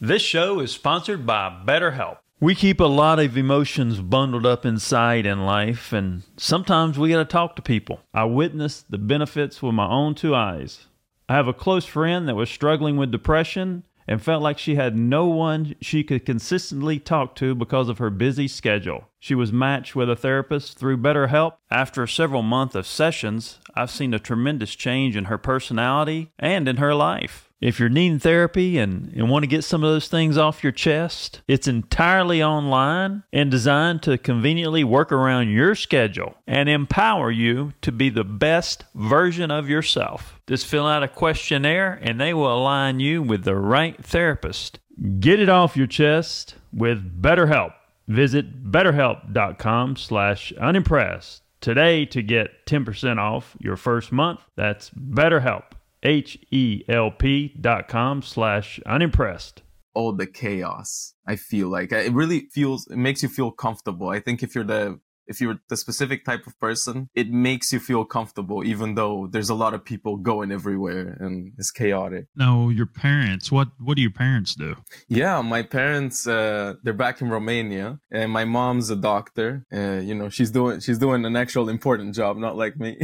This 0.00 0.22
show 0.22 0.60
is 0.60 0.70
sponsored 0.70 1.26
by 1.26 1.50
BetterHelp. 1.66 2.18
We 2.38 2.54
keep 2.54 2.78
a 2.78 2.84
lot 2.84 3.18
of 3.18 3.36
emotions 3.36 4.00
bundled 4.00 4.46
up 4.46 4.64
inside 4.64 5.26
in 5.26 5.44
life, 5.44 5.92
and 5.92 6.22
sometimes 6.36 6.96
we 6.96 7.08
got 7.08 7.18
to 7.18 7.24
talk 7.24 7.56
to 7.56 7.62
people. 7.62 7.98
I 8.14 8.22
witnessed 8.22 8.92
the 8.92 8.98
benefits 8.98 9.60
with 9.60 9.74
my 9.74 9.88
own 9.88 10.14
two 10.14 10.36
eyes. 10.36 10.86
I 11.28 11.34
have 11.34 11.48
a 11.48 11.52
close 11.52 11.84
friend 11.84 12.28
that 12.28 12.36
was 12.36 12.48
struggling 12.48 12.96
with 12.96 13.10
depression 13.10 13.82
and 14.06 14.22
felt 14.22 14.40
like 14.40 14.60
she 14.60 14.76
had 14.76 14.96
no 14.96 15.26
one 15.26 15.74
she 15.80 16.04
could 16.04 16.24
consistently 16.24 17.00
talk 17.00 17.34
to 17.34 17.56
because 17.56 17.88
of 17.88 17.98
her 17.98 18.08
busy 18.08 18.46
schedule. 18.46 19.08
She 19.18 19.34
was 19.34 19.52
matched 19.52 19.96
with 19.96 20.08
a 20.08 20.14
therapist 20.14 20.78
through 20.78 20.98
BetterHelp. 20.98 21.54
After 21.72 22.06
several 22.06 22.42
months 22.42 22.76
of 22.76 22.86
sessions, 22.86 23.58
I've 23.74 23.90
seen 23.90 24.14
a 24.14 24.20
tremendous 24.20 24.76
change 24.76 25.16
in 25.16 25.24
her 25.24 25.38
personality 25.38 26.30
and 26.38 26.68
in 26.68 26.76
her 26.76 26.94
life. 26.94 27.47
If 27.60 27.80
you're 27.80 27.88
needing 27.88 28.20
therapy 28.20 28.78
and, 28.78 29.12
and 29.14 29.28
want 29.28 29.42
to 29.42 29.48
get 29.48 29.64
some 29.64 29.82
of 29.82 29.90
those 29.90 30.06
things 30.06 30.38
off 30.38 30.62
your 30.62 30.72
chest, 30.72 31.42
it's 31.48 31.66
entirely 31.66 32.40
online 32.42 33.24
and 33.32 33.50
designed 33.50 34.02
to 34.04 34.16
conveniently 34.16 34.84
work 34.84 35.10
around 35.10 35.48
your 35.48 35.74
schedule 35.74 36.36
and 36.46 36.68
empower 36.68 37.32
you 37.32 37.72
to 37.82 37.90
be 37.90 38.10
the 38.10 38.22
best 38.22 38.84
version 38.94 39.50
of 39.50 39.68
yourself. 39.68 40.40
Just 40.46 40.66
fill 40.66 40.86
out 40.86 41.02
a 41.02 41.08
questionnaire 41.08 41.98
and 42.00 42.20
they 42.20 42.32
will 42.32 42.56
align 42.56 43.00
you 43.00 43.22
with 43.22 43.42
the 43.42 43.56
right 43.56 44.04
therapist. 44.04 44.78
Get 45.18 45.40
it 45.40 45.48
off 45.48 45.76
your 45.76 45.88
chest 45.88 46.54
with 46.72 47.20
BetterHelp. 47.20 47.72
Visit 48.06 48.70
betterhelp.com 48.70 49.96
slash 49.96 50.52
unimpressed 50.52 51.42
today 51.60 52.06
to 52.06 52.22
get 52.22 52.66
10% 52.66 53.18
off 53.18 53.56
your 53.58 53.76
first 53.76 54.12
month. 54.12 54.40
That's 54.54 54.90
BetterHelp 54.90 55.64
H-E-L-P 56.02 57.56
dot 57.60 57.88
com 57.88 58.22
slash 58.22 58.80
unimpressed. 58.86 59.62
All 59.94 60.12
the 60.12 60.26
chaos, 60.26 61.14
I 61.26 61.36
feel 61.36 61.68
like 61.68 61.90
it 61.90 62.12
really 62.12 62.48
feels, 62.52 62.86
it 62.88 62.96
makes 62.96 63.22
you 63.22 63.28
feel 63.28 63.50
comfortable. 63.50 64.10
I 64.10 64.20
think 64.20 64.42
if 64.42 64.54
you're 64.54 64.64
the, 64.64 65.00
if 65.28 65.40
you're 65.40 65.58
the 65.68 65.76
specific 65.76 66.24
type 66.24 66.46
of 66.46 66.58
person, 66.58 67.10
it 67.14 67.30
makes 67.30 67.72
you 67.72 67.78
feel 67.78 68.04
comfortable, 68.04 68.64
even 68.64 68.94
though 68.94 69.28
there's 69.30 69.50
a 69.50 69.54
lot 69.54 69.74
of 69.74 69.84
people 69.84 70.16
going 70.16 70.50
everywhere 70.50 71.16
and 71.20 71.52
it's 71.58 71.70
chaotic. 71.70 72.26
No, 72.34 72.70
your 72.70 72.86
parents, 72.86 73.52
what, 73.52 73.68
what 73.78 73.96
do 73.96 74.02
your 74.02 74.10
parents 74.10 74.54
do? 74.54 74.76
Yeah, 75.08 75.40
my 75.42 75.62
parents, 75.62 76.26
uh, 76.26 76.74
they're 76.82 76.94
back 76.94 77.20
in 77.20 77.28
Romania 77.28 77.98
and 78.10 78.32
my 78.32 78.44
mom's 78.44 78.88
a 78.90 78.96
doctor. 78.96 79.66
Uh, 79.72 80.00
you 80.02 80.14
know, 80.14 80.28
she's 80.28 80.50
doing, 80.50 80.80
she's 80.80 80.98
doing 80.98 81.24
an 81.24 81.36
actual 81.36 81.68
important 81.68 82.14
job, 82.14 82.36
not 82.36 82.56
like 82.56 82.76
me. 82.78 82.98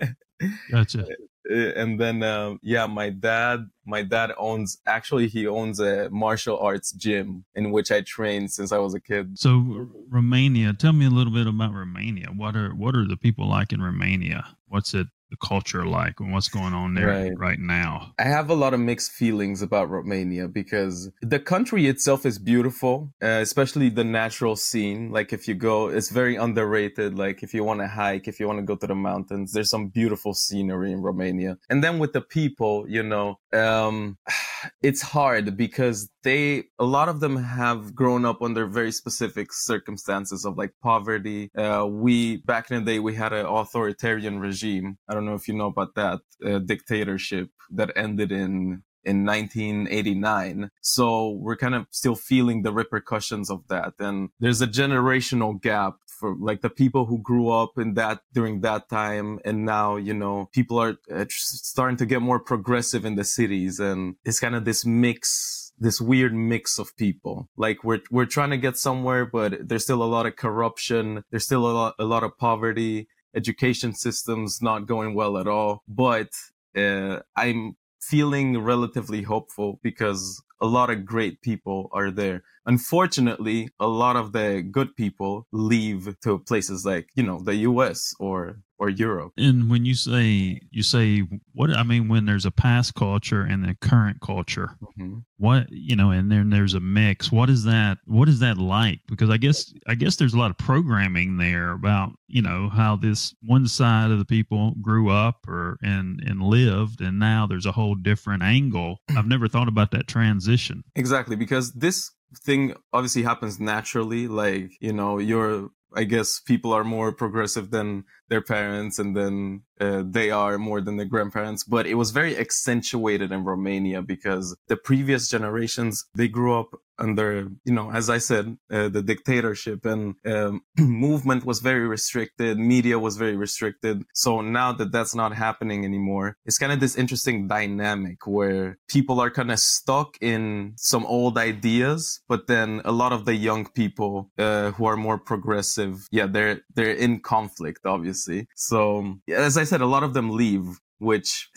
gotcha. 0.70 1.06
Uh, 1.50 1.72
and 1.76 2.00
then 2.00 2.22
uh, 2.22 2.54
yeah 2.62 2.86
my 2.86 3.10
dad 3.10 3.68
my 3.84 4.02
dad 4.02 4.32
owns 4.38 4.78
actually 4.86 5.28
he 5.28 5.46
owns 5.46 5.78
a 5.78 6.08
martial 6.10 6.58
arts 6.58 6.92
gym 6.92 7.44
in 7.54 7.70
which 7.70 7.92
i 7.92 8.00
trained 8.00 8.50
since 8.50 8.72
i 8.72 8.78
was 8.78 8.94
a 8.94 9.00
kid. 9.00 9.38
So 9.38 9.88
romania 10.08 10.72
tell 10.72 10.92
me 10.92 11.06
a 11.06 11.10
little 11.10 11.32
bit 11.32 11.46
about 11.46 11.74
romania. 11.74 12.28
What 12.34 12.56
are 12.56 12.74
what 12.74 12.96
are 12.96 13.06
the 13.06 13.16
people 13.16 13.46
like 13.48 13.72
in 13.72 13.82
romania? 13.82 14.56
What's 14.68 14.94
it 14.94 15.08
the 15.34 15.46
culture 15.46 15.84
like 15.84 16.20
and 16.20 16.32
what's 16.32 16.48
going 16.48 16.74
on 16.74 16.94
there 16.94 17.08
right. 17.08 17.38
right. 17.38 17.58
now? 17.58 18.12
I 18.18 18.24
have 18.24 18.50
a 18.50 18.54
lot 18.54 18.74
of 18.74 18.80
mixed 18.80 19.12
feelings 19.12 19.62
about 19.62 19.90
Romania 19.90 20.48
because 20.48 21.10
the 21.20 21.40
country 21.40 21.86
itself 21.86 22.24
is 22.24 22.38
beautiful, 22.38 23.12
uh, 23.22 23.40
especially 23.48 23.88
the 23.88 24.04
natural 24.04 24.56
scene. 24.56 25.10
Like 25.10 25.32
if 25.32 25.48
you 25.48 25.54
go, 25.54 25.88
it's 25.88 26.10
very 26.10 26.36
underrated. 26.36 27.18
Like 27.18 27.42
if 27.42 27.54
you 27.54 27.64
want 27.64 27.80
to 27.80 27.88
hike, 27.88 28.28
if 28.28 28.38
you 28.38 28.46
want 28.46 28.58
to 28.58 28.64
go 28.64 28.76
to 28.76 28.86
the 28.86 28.94
mountains, 28.94 29.52
there's 29.52 29.70
some 29.70 29.88
beautiful 29.88 30.34
scenery 30.34 30.92
in 30.92 31.00
Romania. 31.02 31.58
And 31.68 31.82
then 31.82 31.98
with 31.98 32.12
the 32.12 32.20
people, 32.20 32.86
you 32.88 33.02
know, 33.02 33.38
um, 33.52 34.18
it's 34.82 35.02
hard 35.02 35.56
because 35.56 36.08
they, 36.24 36.64
a 36.78 36.84
lot 36.84 37.08
of 37.08 37.20
them 37.20 37.36
have 37.36 37.94
grown 37.94 38.24
up 38.24 38.42
under 38.42 38.66
very 38.66 38.90
specific 38.90 39.52
circumstances 39.52 40.44
of 40.44 40.58
like 40.58 40.72
poverty. 40.82 41.50
Uh, 41.56 41.86
we, 41.88 42.38
back 42.38 42.70
in 42.70 42.84
the 42.84 42.92
day, 42.92 42.98
we 42.98 43.14
had 43.14 43.32
an 43.32 43.46
authoritarian 43.46 44.40
regime. 44.40 44.98
I 45.08 45.14
don't 45.14 45.26
know 45.26 45.34
if 45.34 45.46
you 45.46 45.54
know 45.54 45.66
about 45.66 45.94
that 45.94 46.20
uh, 46.44 46.58
dictatorship 46.58 47.50
that 47.70 47.92
ended 47.96 48.32
in 48.32 48.82
in 49.04 49.24
1989. 49.26 50.70
So 50.80 51.30
we're 51.30 51.56
kind 51.56 51.74
of 51.74 51.86
still 51.90 52.14
feeling 52.14 52.62
the 52.62 52.72
repercussions 52.72 53.50
of 53.50 53.68
that. 53.68 53.92
And 53.98 54.30
there's 54.40 54.62
a 54.62 54.66
generational 54.66 55.60
gap 55.60 55.96
for 56.06 56.34
like 56.40 56.62
the 56.62 56.70
people 56.70 57.06
who 57.06 57.18
grew 57.20 57.50
up 57.50 57.76
in 57.76 57.94
that 57.94 58.20
during 58.32 58.62
that 58.62 58.88
time. 58.88 59.40
And 59.44 59.64
now, 59.64 59.96
you 59.96 60.14
know, 60.14 60.48
people 60.52 60.78
are 60.80 60.96
uh, 61.14 61.26
starting 61.28 61.98
to 61.98 62.06
get 62.06 62.22
more 62.22 62.40
progressive 62.40 63.04
in 63.04 63.16
the 63.16 63.24
cities. 63.24 63.80
And 63.80 64.16
it's 64.24 64.40
kind 64.40 64.54
of 64.54 64.64
this 64.64 64.86
mix 64.86 65.63
this 65.78 66.00
weird 66.00 66.34
mix 66.34 66.78
of 66.78 66.96
people. 66.96 67.48
Like 67.56 67.84
we're 67.84 68.00
we're 68.10 68.26
trying 68.26 68.50
to 68.50 68.56
get 68.56 68.76
somewhere, 68.76 69.26
but 69.26 69.68
there's 69.68 69.84
still 69.84 70.02
a 70.02 70.04
lot 70.04 70.26
of 70.26 70.36
corruption. 70.36 71.24
There's 71.30 71.44
still 71.44 71.66
a 71.66 71.72
lot 71.72 71.94
a 71.98 72.04
lot 72.04 72.24
of 72.24 72.38
poverty. 72.38 73.08
Education 73.34 73.94
systems 73.94 74.62
not 74.62 74.86
going 74.86 75.14
well 75.14 75.38
at 75.38 75.48
all. 75.48 75.82
But 75.88 76.30
uh, 76.76 77.20
I'm 77.36 77.76
feeling 78.00 78.58
relatively 78.58 79.22
hopeful 79.22 79.80
because 79.82 80.42
a 80.60 80.66
lot 80.66 80.90
of 80.90 81.04
great 81.04 81.40
people 81.42 81.90
are 81.92 82.10
there. 82.10 82.42
Unfortunately, 82.66 83.70
a 83.80 83.86
lot 83.86 84.16
of 84.16 84.32
the 84.32 84.62
good 84.62 84.94
people 84.96 85.46
leave 85.52 86.16
to 86.22 86.38
places 86.38 86.84
like, 86.86 87.08
you 87.14 87.22
know, 87.22 87.40
the 87.40 87.56
US 87.56 88.14
or 88.18 88.60
or 88.78 88.88
Europe. 88.88 89.32
And 89.36 89.70
when 89.70 89.84
you 89.84 89.94
say 89.94 90.60
you 90.70 90.82
say 90.82 91.22
what 91.52 91.70
I 91.70 91.82
mean 91.82 92.08
when 92.08 92.26
there's 92.26 92.46
a 92.46 92.50
past 92.50 92.94
culture 92.94 93.42
and 93.42 93.68
a 93.68 93.74
current 93.74 94.20
culture, 94.20 94.76
mm-hmm. 94.82 95.18
what 95.36 95.66
you 95.70 95.96
know, 95.96 96.10
and 96.10 96.30
then 96.30 96.50
there's 96.50 96.74
a 96.74 96.80
mix. 96.80 97.30
What 97.30 97.50
is 97.50 97.64
that? 97.64 97.98
What 98.06 98.28
is 98.28 98.40
that 98.40 98.58
like? 98.58 99.00
Because 99.08 99.30
I 99.30 99.36
guess 99.36 99.72
I 99.86 99.94
guess 99.94 100.16
there's 100.16 100.34
a 100.34 100.38
lot 100.38 100.50
of 100.50 100.58
programming 100.58 101.36
there 101.36 101.72
about 101.72 102.12
you 102.26 102.42
know 102.42 102.68
how 102.68 102.96
this 102.96 103.34
one 103.42 103.68
side 103.68 104.10
of 104.10 104.18
the 104.18 104.24
people 104.24 104.74
grew 104.82 105.10
up 105.10 105.46
or 105.46 105.78
and 105.82 106.20
and 106.20 106.42
lived, 106.42 107.00
and 107.00 107.18
now 107.18 107.46
there's 107.46 107.66
a 107.66 107.72
whole 107.72 107.94
different 107.94 108.42
angle. 108.42 108.98
I've 109.16 109.28
never 109.28 109.48
thought 109.48 109.68
about 109.68 109.92
that 109.92 110.08
transition. 110.08 110.82
Exactly, 110.96 111.36
because 111.36 111.72
this 111.72 112.10
thing 112.42 112.74
obviously 112.92 113.22
happens 113.22 113.60
naturally 113.60 114.26
like 114.26 114.72
you 114.80 114.92
know 114.92 115.18
you're 115.18 115.70
I 115.96 116.04
guess 116.04 116.40
people 116.40 116.72
are 116.72 116.84
more 116.84 117.12
progressive 117.12 117.70
than 117.70 118.04
their 118.28 118.42
parents 118.42 118.98
and 118.98 119.16
then 119.16 119.62
uh, 119.80 120.02
they 120.06 120.30
are 120.30 120.56
more 120.58 120.80
than 120.80 120.96
their 120.96 121.06
grandparents. 121.06 121.64
But 121.64 121.86
it 121.86 121.94
was 121.94 122.10
very 122.10 122.36
accentuated 122.38 123.32
in 123.32 123.44
romania 123.44 124.02
because 124.02 124.56
the 124.68 124.76
previous 124.76 125.28
generations 125.28 126.04
they 126.14 126.28
grew 126.28 126.58
up 126.58 126.70
under 126.96 127.48
you 127.64 127.72
know 127.72 127.90
as 127.90 128.08
i 128.08 128.18
said 128.18 128.56
uh, 128.70 128.88
the 128.88 129.02
dictatorship. 129.02 129.84
And 129.84 130.14
um, 130.24 130.62
movement 130.78 131.44
was 131.44 131.60
very 131.60 131.86
restricted. 131.86 132.58
Media 132.58 132.98
was 132.98 133.16
very 133.16 133.36
restricted. 133.36 134.04
So 134.14 134.40
now 134.40 134.72
that 134.72 134.92
that's 134.92 135.14
not 135.14 135.34
happening 135.34 135.84
anymore 135.84 136.36
it's 136.44 136.58
kind 136.58 136.72
of 136.72 136.80
this 136.80 136.96
interesting 136.96 137.48
dynamic 137.48 138.26
where 138.26 138.78
people 138.88 139.20
are 139.20 139.30
kind 139.30 139.50
of 139.50 139.58
stuck 139.58 140.16
in 140.20 140.72
some 140.76 141.04
old 141.06 141.36
ideas 141.38 142.20
but 142.28 142.46
then 142.46 142.80
a 142.84 142.92
lot 142.92 143.12
of 143.12 143.24
the 143.24 143.34
young 143.34 143.66
people 143.66 144.30
uh, 144.38 144.70
who 144.72 144.84
are 144.84 144.96
more 144.96 145.18
progressive 145.18 146.06
yeah 146.10 146.26
they're 146.26 146.60
they're 146.74 146.92
in 146.92 147.20
conflict 147.20 147.80
obviously 147.84 148.13
obviously. 148.14 148.46
So 148.54 149.16
as 149.28 149.56
I 149.58 149.64
said, 149.64 149.80
a 149.80 149.86
lot 149.86 150.02
of 150.02 150.14
them 150.14 150.30
leave, 150.30 150.78
which 150.98 151.48